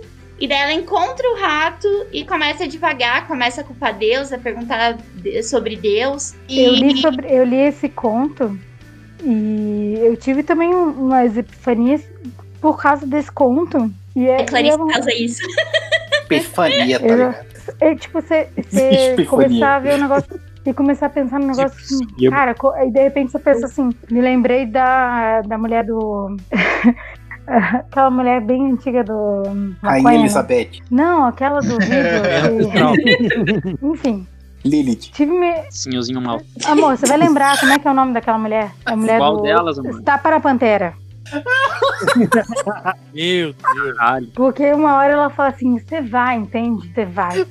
[0.43, 4.39] E daí ela encontra o rato e começa a divagar, começa a culpar Deus, a
[4.39, 4.99] perguntar
[5.45, 6.35] sobre Deus.
[6.49, 8.59] E Eu li, sobre, eu li esse conto
[9.23, 12.03] e eu tive também um- umas epifanias
[12.61, 13.89] por causa desse conto.
[14.17, 15.43] E é, a Clarice e é um- causa isso.
[16.29, 17.47] Epifania, tá Eu- ligado?
[17.81, 21.77] é, tipo, você, você começar a ver o negócio e começar a pensar no negócio
[21.79, 26.37] assim, cara, aí de repente você pensa assim, me lembrei da, da mulher do.
[27.47, 29.43] aquela mulher bem antiga do.
[29.83, 30.15] Rainha né?
[30.17, 30.71] Elizabeth.
[30.91, 32.79] Não, aquela do livro.
[32.81, 32.93] Não.
[32.95, 34.27] que- Enfim,
[34.65, 35.11] Lilith.
[35.13, 35.53] tive me.
[35.71, 36.41] Senhorzinho mal.
[36.67, 38.71] Amor, você vai lembrar como é que é o nome daquela mulher?
[38.87, 39.43] A mulher Qual do.
[39.43, 39.99] delas, amor?
[39.99, 40.95] Está para a Pantera.
[43.15, 44.29] Meu Deus.
[44.35, 46.93] Porque uma hora ela fala assim, você vai, entende?
[46.93, 47.47] Você vai.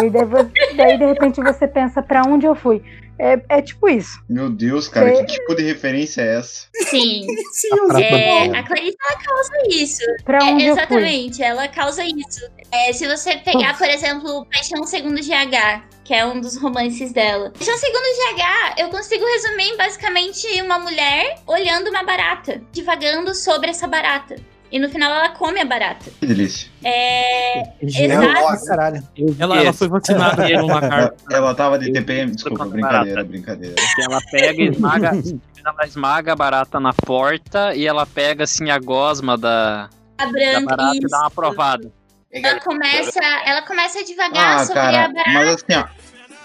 [0.00, 2.82] E daí, você- daí, de repente você pensa, pra onde eu fui?
[3.22, 4.20] É, é tipo isso.
[4.28, 6.66] Meu Deus, cara, Cê- que tipo de referência é essa?
[6.90, 7.24] Sim.
[7.88, 10.02] Tá É, a Clarice ela causa isso.
[10.24, 10.82] Pra É, onde eu fui.
[10.82, 12.40] exatamente, ela causa isso.
[12.72, 17.52] É, se você pegar, por exemplo, Paixão Segundo GH, que é um dos romances dela.
[17.56, 23.70] Paixão Segundo GH, eu consigo resumir em basicamente uma mulher olhando uma barata, divagando sobre
[23.70, 24.34] essa barata.
[24.72, 26.10] E no final ela come a barata.
[26.18, 26.70] Que delícia.
[26.82, 27.62] É.
[27.82, 28.64] Exato.
[28.66, 29.06] caralho.
[29.38, 31.22] Ela, ela foi vacinada pelo lagarto.
[31.30, 33.28] Ela tava de TPM, desculpa, brincadeira, barata.
[33.28, 33.74] brincadeira.
[34.00, 35.10] Ela pega e esmaga,
[35.64, 40.32] ela esmaga a barata na porta e ela pega assim a gosma da, A da
[40.32, 40.64] branca.
[40.64, 41.08] barata e isso.
[41.08, 41.92] dá uma provada.
[42.32, 45.30] Ela começa, ela começa a devagar Ah, sobre a cara, barata.
[45.34, 45.84] mas assim, ó,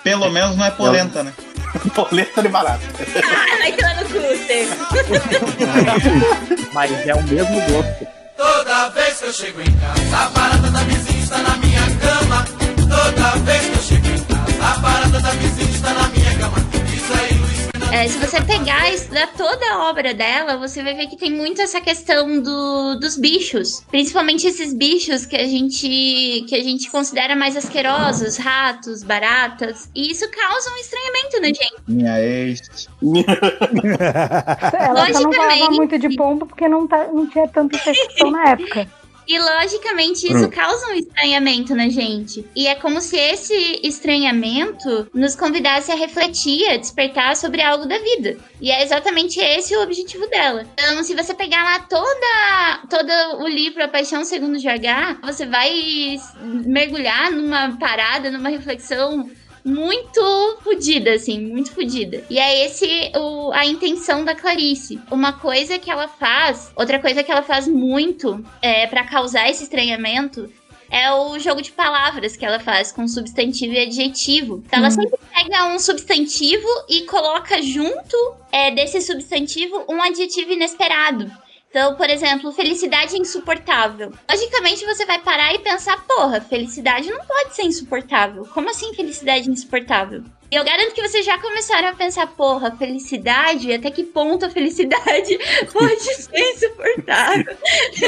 [0.04, 1.34] pelo menos não é polenta, né?
[1.96, 2.82] Polenta de barato.
[3.24, 4.68] Ah, vai tomar no cu, Stê.
[6.74, 8.17] Mas é o mesmo gosto.
[8.38, 12.46] Toda vez que eu chego em casa, a barata da vizinha está na minha cama.
[12.78, 16.27] Toda vez que eu chego em casa, a barata da vizinha está na minha
[17.92, 21.32] É, se você pegar e estudar toda a obra dela, você vai ver que tem
[21.32, 23.82] muito essa questão do, dos bichos.
[23.90, 29.90] Principalmente esses bichos que a gente que a gente considera mais asquerosos, ratos, baratas.
[29.96, 31.76] E isso causa um estranhamento na gente.
[31.88, 32.90] Minha ex.
[34.74, 35.76] Ela só não falava Logicamente.
[35.78, 38.88] muito de pombo porque não, tá, não tinha tanta percepção na época.
[39.28, 42.46] E logicamente isso causa um estranhamento na gente.
[42.56, 47.98] E é como se esse estranhamento nos convidasse a refletir, a despertar sobre algo da
[48.00, 48.38] vida.
[48.62, 50.66] E é exatamente esse o objetivo dela.
[50.74, 56.18] Então, se você pegar lá toda, todo o livro A Paixão Segundo GH, você vai
[56.66, 59.30] mergulhar numa parada, numa reflexão
[59.68, 62.24] muito fodida, assim, muito fodida.
[62.30, 65.00] E é esse o, a intenção da Clarice.
[65.12, 69.64] Uma coisa que ela faz, outra coisa que ela faz muito é, para causar esse
[69.64, 70.50] estranhamento
[70.90, 74.64] é o jogo de palavras que ela faz com substantivo e adjetivo.
[74.66, 74.92] Então, ela Hum.
[74.92, 78.16] sempre pega um substantivo e coloca junto
[78.52, 81.30] é, desse substantivo um adjetivo inesperado.
[81.70, 84.12] Então, por exemplo, felicidade insuportável.
[84.30, 88.46] Logicamente, você vai parar e pensar, porra, felicidade não pode ser insuportável.
[88.54, 90.24] Como assim felicidade insuportável?
[90.50, 94.50] E eu garanto que vocês já começaram a pensar, porra, felicidade, até que ponto a
[94.50, 95.38] felicidade
[95.74, 97.58] pode ser insuportável?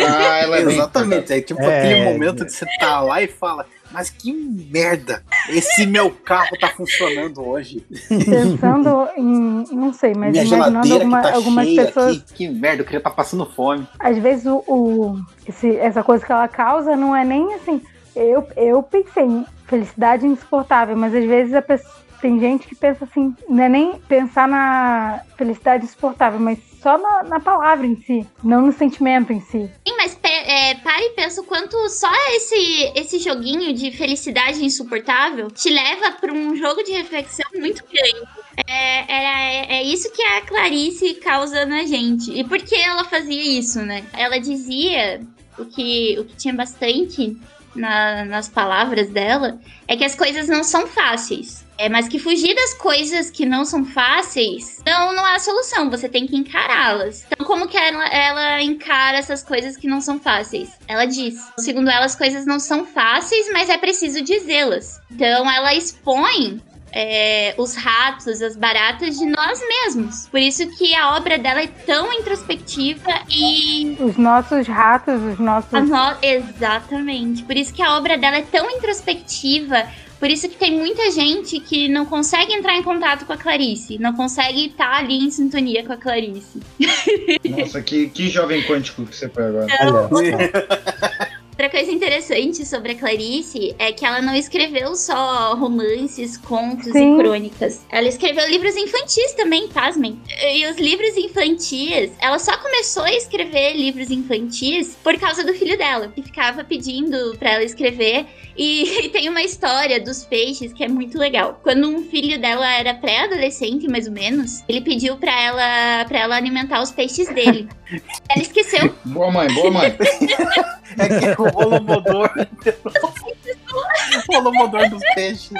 [0.07, 1.34] Ah, ela é Exatamente.
[1.34, 5.23] É tipo É, aquele momento de você tá lá e fala, mas que merda!
[5.49, 7.83] Esse meu carro tá funcionando hoje.
[8.07, 9.65] Pensando em.
[9.71, 12.17] Não sei, mas Minha imaginando alguma- tá algumas pessoas.
[12.17, 12.33] aqui.
[12.33, 13.87] Que merda, eu queria estar passando fome.
[13.99, 17.81] Às vezes o, o- esse- essa coisa que ela causa não é nem assim.
[18.15, 23.05] Eu, eu pensei em felicidade insuportável, mas às vezes a pessoa, tem gente que pensa
[23.05, 28.26] assim, não é nem pensar na felicidade insuportável, mas só na, na palavra em si,
[28.43, 29.70] não no sentimento em si.
[29.88, 35.51] Sim, mas é, para e pensa o quanto só esse, esse joguinho de felicidade insuportável
[35.51, 38.28] te leva para um jogo de reflexão muito grande.
[38.67, 42.32] É, era- é, é isso que a Clarice causa na gente.
[42.32, 44.05] E por que ela fazia isso, né?
[44.13, 45.22] Ela dizia
[45.57, 47.38] o que, o que tinha bastante
[47.76, 51.67] na- nas palavras dela é que as coisas não são fáceis.
[51.82, 56.09] É, mas que fugir das coisas que não são fáceis não, não é solução, você
[56.09, 57.26] tem que encará-las.
[57.32, 60.72] Então, como que ela, ela encara essas coisas que não são fáceis?
[60.89, 64.99] Ela diz: segundo ela, as coisas não são fáceis, mas é preciso dizê-las.
[65.09, 66.61] Então, ela expõe
[66.91, 70.27] é, os ratos, as baratas de nós mesmos.
[70.27, 75.71] Por isso que a obra dela é tão introspectiva e Os nossos ratos, os nossos.
[75.71, 77.43] no- Exatamente.
[77.43, 79.87] Por isso que a obra dela é tão introspectiva.
[80.19, 83.97] Por isso que tem muita gente que não consegue entrar em contato com a Clarice.
[83.99, 86.59] Não consegue estar ali em sintonia com a Clarice.
[87.49, 89.67] Nossa, que, que jovem quântico que você foi agora.
[91.60, 97.16] Outra coisa interessante sobre a Clarice é que ela não escreveu só romances, contos Sim.
[97.16, 97.86] e crônicas.
[97.91, 100.22] Ela escreveu livros infantis também, pasmem.
[100.41, 105.78] E os livros infantis, ela só começou a escrever livros infantis por causa do filho
[105.78, 108.26] dela, que ficava pedindo pra ela escrever.
[108.55, 111.60] E, tem uma história dos peixes que é muito legal.
[111.62, 116.38] Quando um filho dela era pré-adolescente, mais ou menos, ele pediu pra ela, pra ela
[116.38, 117.68] alimentar os peixes dele.
[118.30, 118.95] ela esqueceu.
[119.03, 119.97] Boa mãe, boa mãe.
[120.97, 122.29] É que o holomodor.
[124.29, 125.51] o holomodor dos peixes.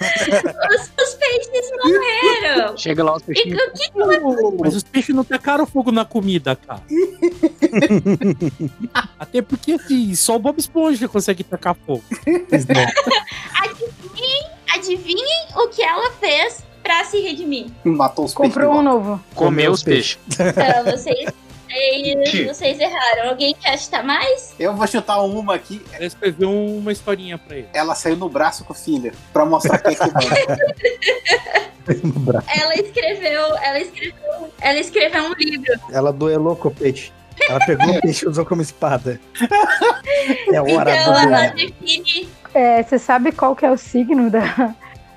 [0.00, 2.76] Os, os peixes morreram.
[2.76, 3.56] Chega lá os que
[4.60, 6.82] Mas os peixes não tacaram fogo na comida, cara.
[9.18, 12.04] Até porque, assim, só o Bob Esponja consegue tacar fogo.
[13.62, 17.66] Adivinhem, adivinhem o que ela fez pra se redimir.
[17.84, 18.54] Matou os peixes.
[18.54, 19.20] Comprou um novo.
[19.34, 20.18] Comer os peixes.
[20.28, 21.30] Então, vocês,
[21.70, 22.46] E Sim.
[22.46, 23.30] vocês erraram.
[23.30, 24.54] Alguém quer chutar mais?
[24.58, 25.82] Eu vou chutar uma aqui.
[25.92, 27.68] Ela escreveu uma historinha pra ele.
[27.72, 30.58] Ela saiu no braço com o filho, pra mostrar quem é que manda.
[32.60, 33.56] Ela escreveu.
[33.58, 34.52] Ela escreveu.
[34.60, 35.72] Ela escreveu um livro.
[35.90, 37.12] Ela duelou com o peixe.
[37.48, 39.18] Ela pegou o peixe e usou como espada.
[40.52, 44.74] É hora Então do ela define É, você sabe qual que é o signo da,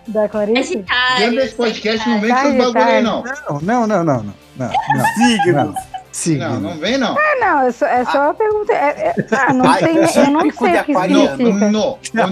[0.07, 0.85] da Clarice?
[1.17, 2.61] Dentro desse podcast não vem com Sagitário.
[2.61, 3.23] esses bagulho aí, não.
[3.23, 4.33] Não, não, não, não, não.
[4.55, 5.05] Não, não.
[5.15, 5.53] Signo.
[5.53, 5.90] Não.
[6.11, 6.49] Signo.
[6.49, 7.15] Não, não vem, não.
[7.17, 8.73] Ah, não, é só, é só uma pergunta.
[8.73, 10.01] é- é- ah, não Ai, tem, eu
[10.31, 11.37] não sei o que aquariano.
[11.37, 11.65] significa.
[11.65, 11.97] Ah, no.
[12.01, 12.27] Típico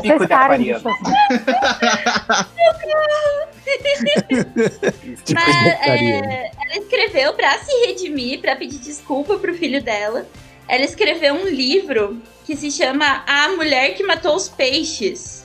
[0.00, 0.78] vocês de sabem aquariano.
[0.78, 1.12] disso assim.
[5.24, 10.26] Tipo Mas, é, ela escreveu pra se redimir, pra pedir desculpa pro filho dela.
[10.68, 15.44] Ela escreveu um livro que se chama A Mulher que Matou os Peixes.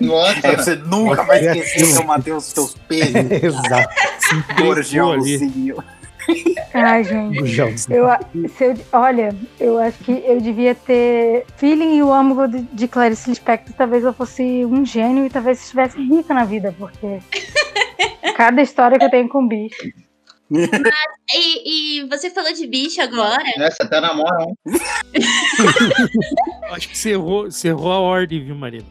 [0.00, 0.46] Nossa.
[0.48, 3.94] É, você nunca vai esquecer que eu matei os seus peitos, Exato.
[4.60, 5.76] gorjãozinho.
[6.74, 7.38] Ai, gente.
[7.94, 8.20] Eu, a-
[8.56, 12.88] se eu- olha, eu acho que eu devia ter feeling e o âmago de, de
[12.88, 13.74] Clarice Lispector.
[13.76, 17.20] Talvez eu fosse um gênio e talvez estivesse rica na vida, porque
[18.36, 19.90] cada história que eu tenho com bicho.
[20.48, 23.42] E, e você falou de bicho agora.
[23.56, 24.46] Essa até namora.
[26.70, 28.84] Acho que você errou, você errou a ordem, viu, Marina?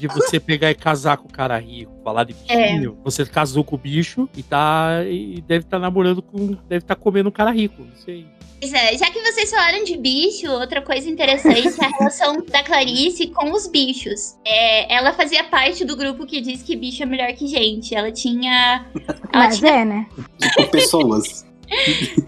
[0.00, 3.76] De você pegar e casar com o cara rico, falar de bichinho, você casou com
[3.76, 5.04] o bicho e tá.
[5.04, 6.56] E deve estar namorando com.
[6.68, 8.26] Deve estar comendo um cara rico, não sei.
[8.62, 12.62] Pois é, já que vocês falaram de bicho, outra coisa interessante é a relação da
[12.62, 14.36] Clarice com os bichos.
[14.46, 17.92] É, ela fazia parte do grupo que diz que bicho é melhor que gente.
[17.92, 18.86] Ela tinha.
[19.32, 20.06] Ela Mas tinha, é, né?
[20.38, 21.44] Tipo, pessoas.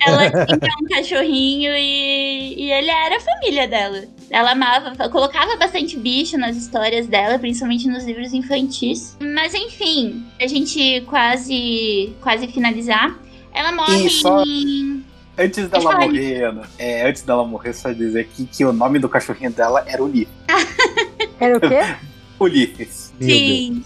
[0.06, 4.04] Ela tinha um cachorrinho e, e ele era a família dela.
[4.30, 9.16] Ela amava, colocava bastante bicho nas histórias dela, principalmente nos livros infantis.
[9.20, 13.18] Mas enfim, a gente quase quase finalizar.
[13.52, 15.04] Ela morre só- em.
[15.36, 19.00] Antes dela Pode morrer, Ana, é, antes dela morrer, só dizer aqui que o nome
[19.00, 20.28] do cachorrinho dela era Ulisses.
[21.40, 21.80] Era o quê?
[22.38, 23.12] Ulisses.
[23.20, 23.84] Sim.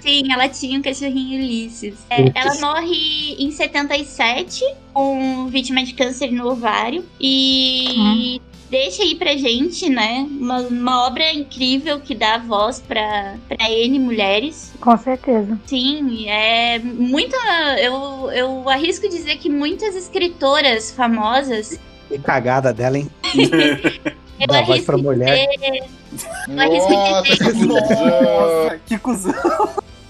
[0.00, 1.94] Sim, ela tinha um cachorrinho Ulisses.
[2.10, 7.04] É, ela morre em 77 com vítima de câncer no ovário.
[7.20, 10.26] E deixa aí pra gente, né?
[10.30, 14.72] Uma, uma obra incrível que dá voz pra, pra N mulheres.
[14.80, 15.58] Com certeza.
[15.66, 17.36] Sim, é muita.
[17.80, 21.78] Eu, eu arrisco dizer que muitas escritoras famosas.
[22.08, 23.10] Que cagada dela, hein?
[24.38, 25.46] Eu Dá voz pra mulher.
[26.48, 27.66] Eu Nossa, dizer que cuzão.
[27.66, 29.34] Nossa, que cuzão.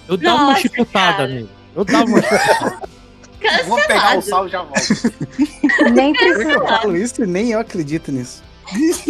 [0.09, 1.49] Eu dava uma chicotada nele.
[1.75, 2.79] Eu dava uma chicotada.
[3.67, 4.19] Vou pegar cancelado.
[4.19, 5.93] o sal e já volto.
[5.93, 8.43] Nem Eu precisa, falo isso e nem eu acredito nisso.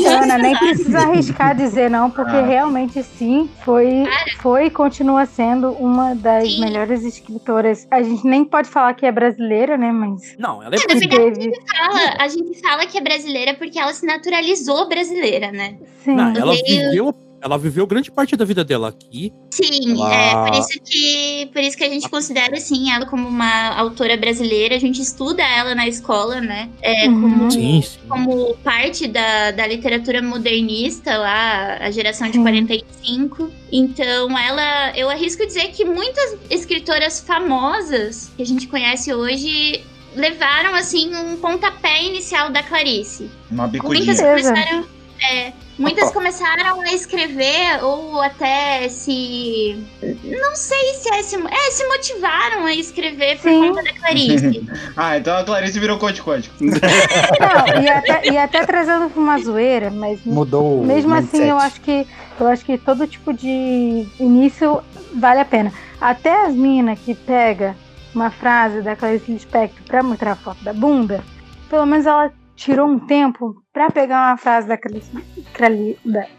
[0.06, 2.44] Ana, nem precisa arriscar dizer não, porque Ah.
[2.46, 4.04] realmente sim, foi,
[4.40, 6.60] foi e continua sendo uma das Sim.
[6.60, 7.86] melhores escritoras.
[7.90, 9.90] A gente nem pode falar que é brasileira, né?
[9.92, 11.08] Mas Não, ela é Na verdade,
[11.40, 11.52] teve.
[11.76, 15.76] fala- a gente fala que é brasileira porque ela se naturalizou brasileira, né?
[16.04, 16.14] Sim.
[16.16, 17.14] Não, ela Veio- viveu,
[17.46, 19.32] ela viveu grande parte da vida dela aqui.
[19.50, 23.26] Sim, Ela- é por isso que por isso que a gente considera assim ela como
[23.26, 24.74] uma autora brasileira.
[24.74, 26.68] A gente estuda ela na escola, né?
[26.82, 27.20] É, Uhum.
[27.22, 27.98] como, Sim, sim.
[28.08, 32.42] como parte da, da literatura modernista lá, a geração de Sim.
[32.42, 33.50] 45.
[33.72, 39.82] Então, ela, eu arrisco dizer que muitas escritoras famosas que a gente conhece hoje
[40.14, 43.30] levaram assim um pontapé inicial da Clarice.
[43.50, 44.14] Uma Muitas bicudinha.
[44.14, 44.52] Certeza.
[44.52, 44.84] começaram,
[45.30, 49.84] é, muitas começaram a escrever ou até se.
[50.24, 53.68] Não sei se é se, é, se motivaram a escrever por Sim.
[53.68, 54.66] conta da Clarice.
[54.96, 56.54] Ah, então a Clarice virou Conte Quântico.
[56.60, 61.48] Não, e até, e até trazendo pra uma zoeira, mas Mudou o mesmo assim mindset.
[61.50, 62.06] eu acho que
[62.40, 64.82] eu acho que todo tipo de início
[65.14, 65.72] vale a pena.
[66.00, 67.76] Até as minas que pega
[68.14, 71.22] uma frase da Clarice Lispector pra mostrar a foto da bunda,
[71.68, 75.10] pelo menos ela tirou um tempo pra pegar uma frase da Clarice,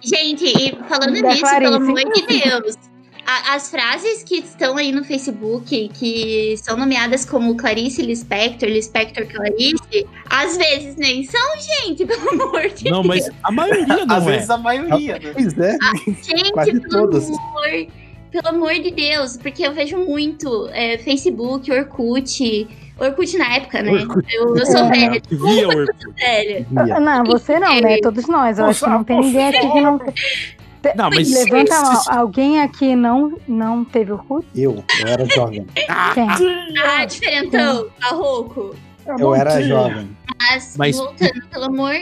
[0.01, 1.59] Gente, e falando Da nisso, Clarice.
[1.59, 2.75] pelo amor de Deus.
[3.25, 9.27] a- as frases que estão aí no Facebook, que são nomeadas como Clarice Lispector, Lispector
[9.27, 14.27] Clarice, às vezes nem são, gente, pelo amor de Não, mas a maioria não Às
[14.27, 14.31] é.
[14.31, 15.31] vezes a maioria, né?
[15.33, 15.77] Pois é.
[16.23, 17.27] Gente, Quase pelo todas.
[17.29, 17.87] amor,
[18.31, 22.67] pelo amor de Deus, porque eu vejo muito é, Facebook, Orkut.
[22.99, 23.91] Orkut na época, né?
[23.91, 24.25] Orkut.
[24.33, 24.89] Eu, eu sou É.
[24.89, 26.13] velha, via, Orkut.
[26.15, 26.65] velha.
[26.69, 26.99] Via.
[26.99, 27.97] Não, você não, né?
[28.01, 28.57] Todos nós.
[28.59, 29.99] Eu acho que não tem ninguém aqui que não.
[30.95, 32.01] Não, mas Levanta a mão.
[32.09, 34.47] Alguém aqui não, não teve Orkut?
[34.55, 35.65] Eu, eu era jovem.
[36.13, 36.27] Quem?
[36.83, 38.75] Ah, diferentão, barroco.
[39.19, 40.09] Eu era jovem.
[40.39, 41.93] Mas, Mas- voltando, pelo amor,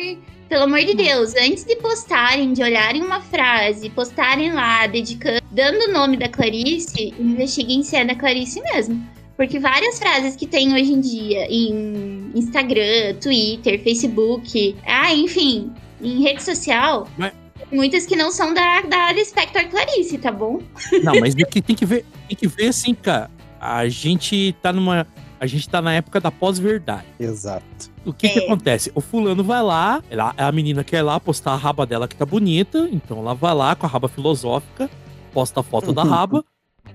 [0.50, 5.90] pelo amor de Deus, antes de postarem, de olharem uma frase, postarem lá, dedicando, dando
[5.90, 9.02] o nome da Clarice, investiguem se é da Clarice mesmo.
[9.38, 15.72] Porque várias frases que tem hoje em dia em, Instagram, Twitter, Facebook, ah, enfim,
[16.02, 17.08] em rede social.
[17.18, 17.34] Mas-
[17.72, 20.60] Muitas que não são da, da área Spector Clarice, tá bom?
[21.04, 23.30] Não, mas o que tem que ver, tem que ver assim, cara.
[23.60, 25.08] A gente tá numa.
[25.40, 27.06] A gente tá na época da pós-verdade.
[27.20, 27.90] Exato.
[28.06, 28.44] O que que É.
[28.46, 28.92] acontece?
[28.94, 32.16] O fulano vai lá, ela- a menina quer ir lá postar a raba dela que
[32.16, 34.90] tá bonita, então ela vai lá com a raba filosófica,
[35.34, 36.46] posta a foto da raba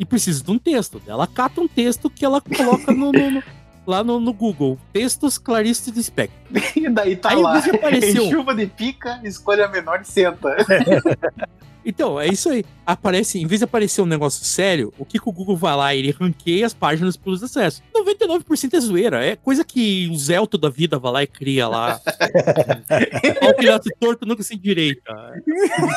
[0.01, 1.01] e precisa de um texto.
[1.07, 3.43] Ela cata um texto que ela coloca no- no- no-
[3.87, 4.79] lá no, no Google.
[4.93, 6.41] Textos Clarice de Spectre.
[6.75, 7.59] E daí tá Aí lá.
[7.59, 8.25] apareceu.
[8.31, 10.57] Chuva de pica, escolha a menor e senta.
[11.85, 12.65] Então, é isso aí.
[12.87, 15.95] Aparece, em vez de aparecer um negócio sério, o que, que o Google vai lá?
[15.95, 17.83] Ele ranqueia as páginas pelos acessos.
[17.95, 19.25] 99% é zoeira.
[19.25, 22.01] É coisa que o Zelto da vida vai lá e cria lá.
[23.43, 25.13] Olha o filhote torto nunca se endireita.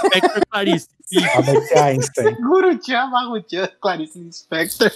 [0.05, 0.87] Spectre Clarice.
[1.75, 2.35] Einstein.
[2.41, 4.91] Gurutian, Marrutian, Clarice Lispector.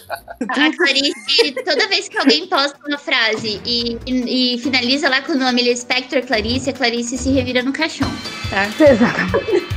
[0.49, 5.33] A Clarice, toda vez que alguém posta uma frase e, e- e finaliza lá com
[5.33, 8.09] o nome Spector Clarice, a Clarice se revira no caixão,
[8.49, 8.65] tá?
[8.83, 9.76] Exatamente.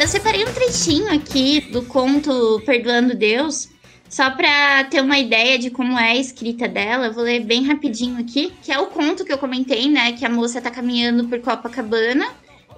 [0.00, 3.68] Eu separei um trechinho aqui do conto Perdoando Deus.
[4.08, 7.64] Só pra ter uma ideia de como é a escrita dela, eu vou ler bem
[7.66, 10.12] rapidinho aqui, que é o conto que eu comentei, né?
[10.12, 12.26] Que a moça tá caminhando por Copacabana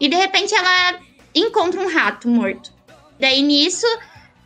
[0.01, 0.99] e de repente ela
[1.35, 2.73] encontra um rato morto.
[3.21, 3.87] Daí nisso,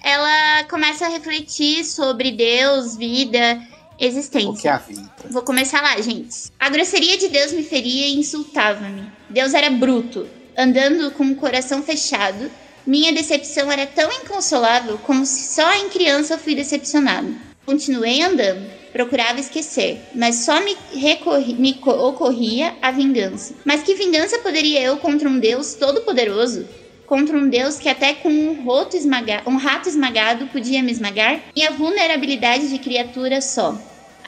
[0.03, 3.62] ela começa a refletir sobre Deus, vida,
[3.95, 4.75] O que é existência.
[4.75, 5.11] a vida?
[5.31, 6.51] Vou começar lá, gente.
[6.59, 9.11] A grosseria de Deus me feria e insultava-me.
[9.31, 12.51] Deus era bruto, andando com o coração fechado.
[12.87, 17.35] Minha decepção era tão inconsolável como se só em criança eu fui decepcionado.
[17.64, 23.55] Continuei andando, procurava esquecer, mas só me, recorri- me co- ocorria a vingança.
[23.64, 26.66] Mas que vingança poderia eu contra um Deus todo-poderoso?
[27.07, 31.41] Contra um Deus que até com um, roto esmaga- um rato esmagado podia me esmagar?
[31.57, 33.78] Minha vulnerabilidade de criatura só.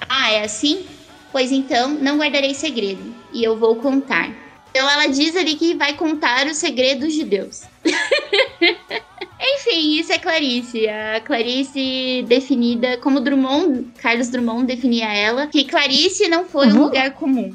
[0.09, 0.87] Ah, é assim?
[1.31, 4.46] Pois então, não guardarei segredo, e eu vou contar.
[4.77, 7.62] Então ela diz ali que vai contar os segredos de Deus.
[9.41, 10.87] Enfim, isso é Clarice.
[10.87, 16.83] A Clarice definida como Drummond, Carlos Drummond definia ela, que Clarice não foi um Uhum.
[16.85, 17.55] lugar comum.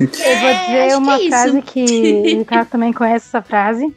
[0.00, 1.66] Eu vou É, dizer acho uma que é frase isso.
[1.72, 3.94] que o Ricardo também conhece essa frase,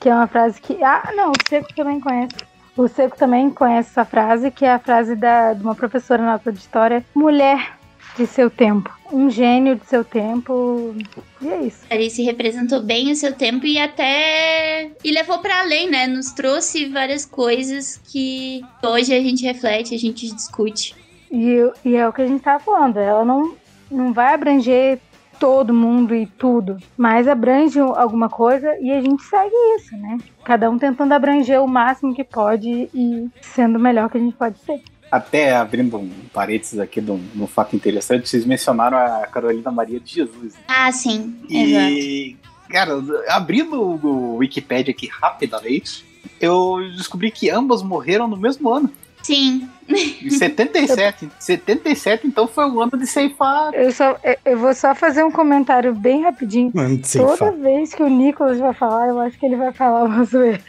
[0.00, 0.82] que é uma frase que.
[0.82, 2.34] Ah, não, o Seco também conhece.
[2.76, 6.32] O Seco também conhece essa frase, que é a frase da, de uma professora na
[6.32, 7.04] aula de história.
[7.14, 7.75] Mulher
[8.16, 8.90] de seu tempo.
[9.12, 10.94] Um gênio de seu tempo.
[11.40, 11.86] E é isso.
[11.86, 14.90] Clarice representou bem o seu tempo e até.
[15.04, 16.06] E levou para além, né?
[16.06, 20.94] Nos trouxe várias coisas que hoje a gente reflete, a gente discute.
[21.30, 22.98] E, e é o que a gente tava falando.
[22.98, 23.54] Ela não,
[23.90, 24.98] não vai abranger
[25.38, 30.18] todo mundo e tudo, mas abrange alguma coisa e a gente segue isso, né?
[30.44, 34.34] Cada um tentando abranger o máximo que pode e sendo o melhor que a gente
[34.34, 34.80] pode ser.
[35.10, 39.70] Até abrindo um parênteses aqui de um, de um fato interessante, vocês mencionaram a Carolina
[39.70, 40.54] Maria de Jesus.
[40.54, 40.60] né?
[40.68, 41.34] Ah, sim.
[41.48, 41.92] Exato.
[41.92, 42.36] E,
[42.68, 42.92] cara,
[43.28, 46.04] abrindo o Wikipedia aqui rapidamente,
[46.40, 48.90] eu descobri que ambas morreram no mesmo ano.
[49.22, 49.68] Sim.
[49.88, 51.28] Em 77.
[51.38, 53.72] 77, então foi o ano de ceifar.
[53.74, 56.70] Eu, só, eu- vou só fazer um comentário bem rapidinho.
[56.74, 60.22] Mano, Toda vez que o Nicolas vai falar, eu acho que ele vai falar uma
[60.24, 60.60] zoeira.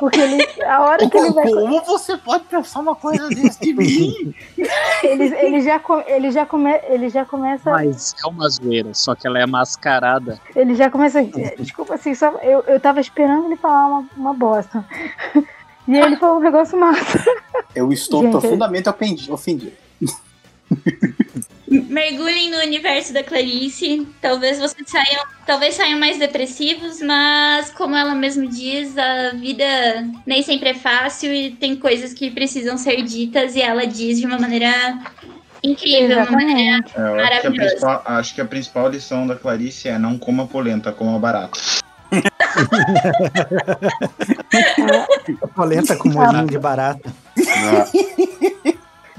[0.00, 1.44] Porque ele, a hora que ele vai.
[1.44, 4.34] Como você pode pensar uma coisa desse de mim?
[5.02, 7.70] Ele, ele, já, ele, já come, ele já começa.
[7.70, 10.38] Mas é uma zoeira, só que ela é mascarada.
[10.54, 11.22] Ele já começa.
[11.58, 14.84] Desculpa, assim, só, eu, eu tava esperando ele falar uma, uma bosta.
[15.88, 17.18] E ele falou um negócio massa.
[17.74, 19.72] Eu estou Gente, profundamente ofendi- ofendido.
[21.70, 24.06] Mergulhem no universo da Clarice.
[24.20, 29.64] Talvez vocês saiam, talvez saiam mais depressivos, mas como ela mesma diz, a vida
[30.26, 34.26] nem sempre é fácil e tem coisas que precisam ser ditas e ela diz de
[34.26, 34.98] uma maneira
[35.62, 36.78] incrível, uma maneira.
[36.78, 37.54] É, acho, que a Maravilhoso.
[37.54, 41.58] principal, acho que a principal lição da Clarice é não coma polenta, coma barato.
[45.54, 47.14] Polenta com molhinho de barata.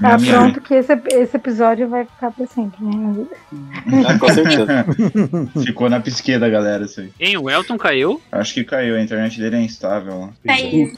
[0.02, 3.24] Tá Minha- pronto que esse, esse episódio vai ficar pra sempre, né?
[4.06, 4.66] Ah, com certeza.
[5.64, 7.10] Ficou na pisqueira, galera, isso aí.
[7.20, 8.20] Hein, o Elton caiu?
[8.30, 10.30] Acho que caiu, a internet dele é instável.
[10.48, 10.92] Aí,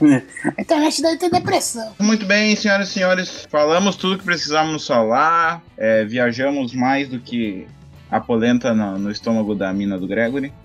[0.57, 1.93] A internet daí tem depressão.
[2.01, 7.67] Muito bem, senhoras e senhores, falamos tudo que precisávamos falar, é, viajamos mais do que
[8.15, 10.53] a polenta no, no estômago da mina do Gregory.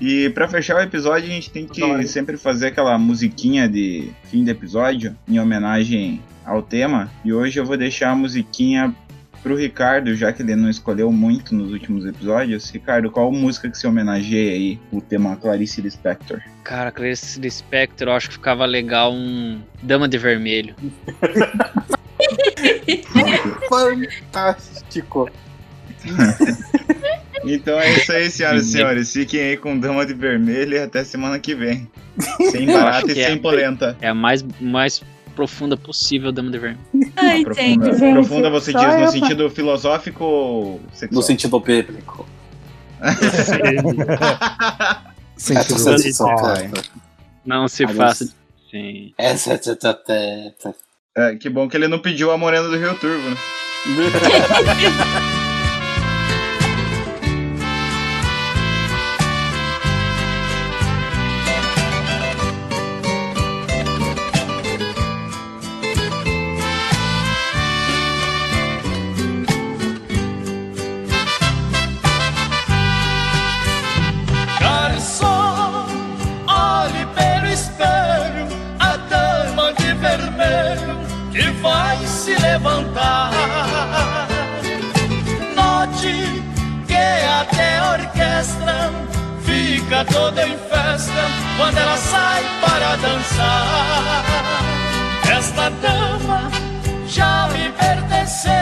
[0.00, 4.10] E, e para fechar o episódio, a gente tem que sempre fazer aquela musiquinha de
[4.24, 7.10] fim de episódio em homenagem ao tema.
[7.24, 8.94] E hoje eu vou deixar a musiquinha
[9.42, 13.76] pro Ricardo, já que ele não escolheu muito nos últimos episódios, Ricardo, qual música que
[13.76, 16.40] se homenageia aí o tema Clarice Lispector?
[16.62, 20.74] Cara, Clarice Lispector, eu acho que ficava legal um Dama de Vermelho.
[23.68, 25.30] Fantástico.
[27.46, 29.12] Então é isso aí, senhoras e senhores.
[29.12, 31.86] Fiquem aí com Dama de Vermelho e até semana que vem.
[32.50, 33.96] Sem barata e que é- sem polenta.
[34.00, 35.02] É a mais, mais
[35.36, 37.12] profunda possível, Dama de Vermelho.
[37.16, 38.12] Ai, Profunda, gente.
[38.14, 41.16] Profunda você diz no sentido filosófico ou sexual?
[41.20, 42.26] No sentido bíblico.
[45.36, 46.70] Sentido cara.
[47.44, 48.32] Não se faça.
[48.70, 49.12] Sim.
[49.18, 50.74] Essa é a teta.
[51.16, 53.36] É, que bom que ele não pediu a morena do Rio Turvo, né?
[89.94, 91.12] fica toda em festa
[91.56, 94.24] quando ela sai para dançar.
[95.30, 96.50] Esta dama
[97.06, 98.52] já me pertenceu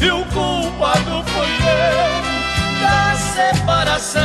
[0.00, 4.20] e o culpado fui eu da separação.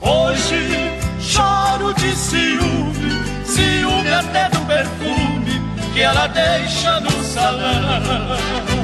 [0.00, 5.60] Hoje choro de ciúme, ciúme até do perfume
[5.92, 8.75] que ela deixa no salão.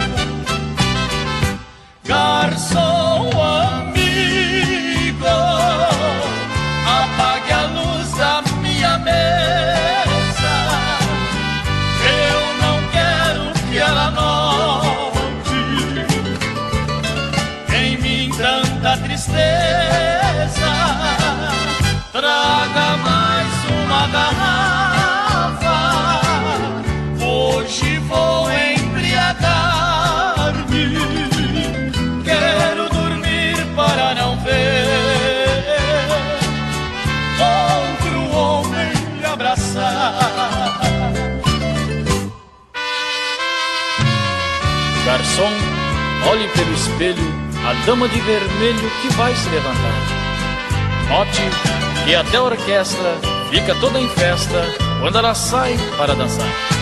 [2.05, 5.25] Garçom amigo,
[6.85, 10.55] apague a luz da minha mesa.
[12.05, 15.55] Eu não quero que ela note
[17.73, 19.41] em mim tanta tristeza.
[22.11, 24.62] Traga mais uma garrafa.
[45.33, 45.51] Garçom,
[46.31, 47.25] olhe pelo espelho
[47.67, 50.03] a dama de vermelho que vai se levantar.
[51.09, 51.41] Note
[52.05, 53.19] que até a orquestra
[53.49, 54.63] fica toda em festa
[55.01, 56.82] quando ela sai para dançar.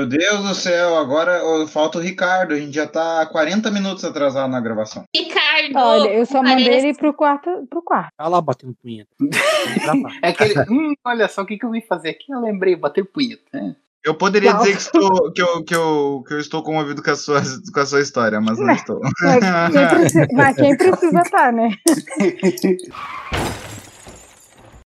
[0.00, 2.54] Meu Deus do céu, agora falta o Ricardo.
[2.54, 5.04] A gente já tá 40 minutos atrasado na gravação.
[5.14, 5.76] Ricardo.
[5.76, 7.50] Olha, eu só mandei parece- ele pro quarto.
[7.68, 8.08] Pro quarto.
[8.16, 9.10] Tá lá batendo punheta.
[10.22, 10.54] É aquele.
[10.70, 12.32] Hum, olha só o que, que eu vim fazer aqui.
[12.32, 13.42] Eu lembrei, bater punheta.
[13.52, 13.76] né?
[14.02, 14.60] Eu poderia Não.
[14.60, 17.42] dizer que, estou, que, eu, que, eu, que eu estou comovido com a sua,
[17.74, 19.00] com a sua história, mas não estou.
[19.20, 21.68] Mas quem precisa, mas quem precisa tá, né?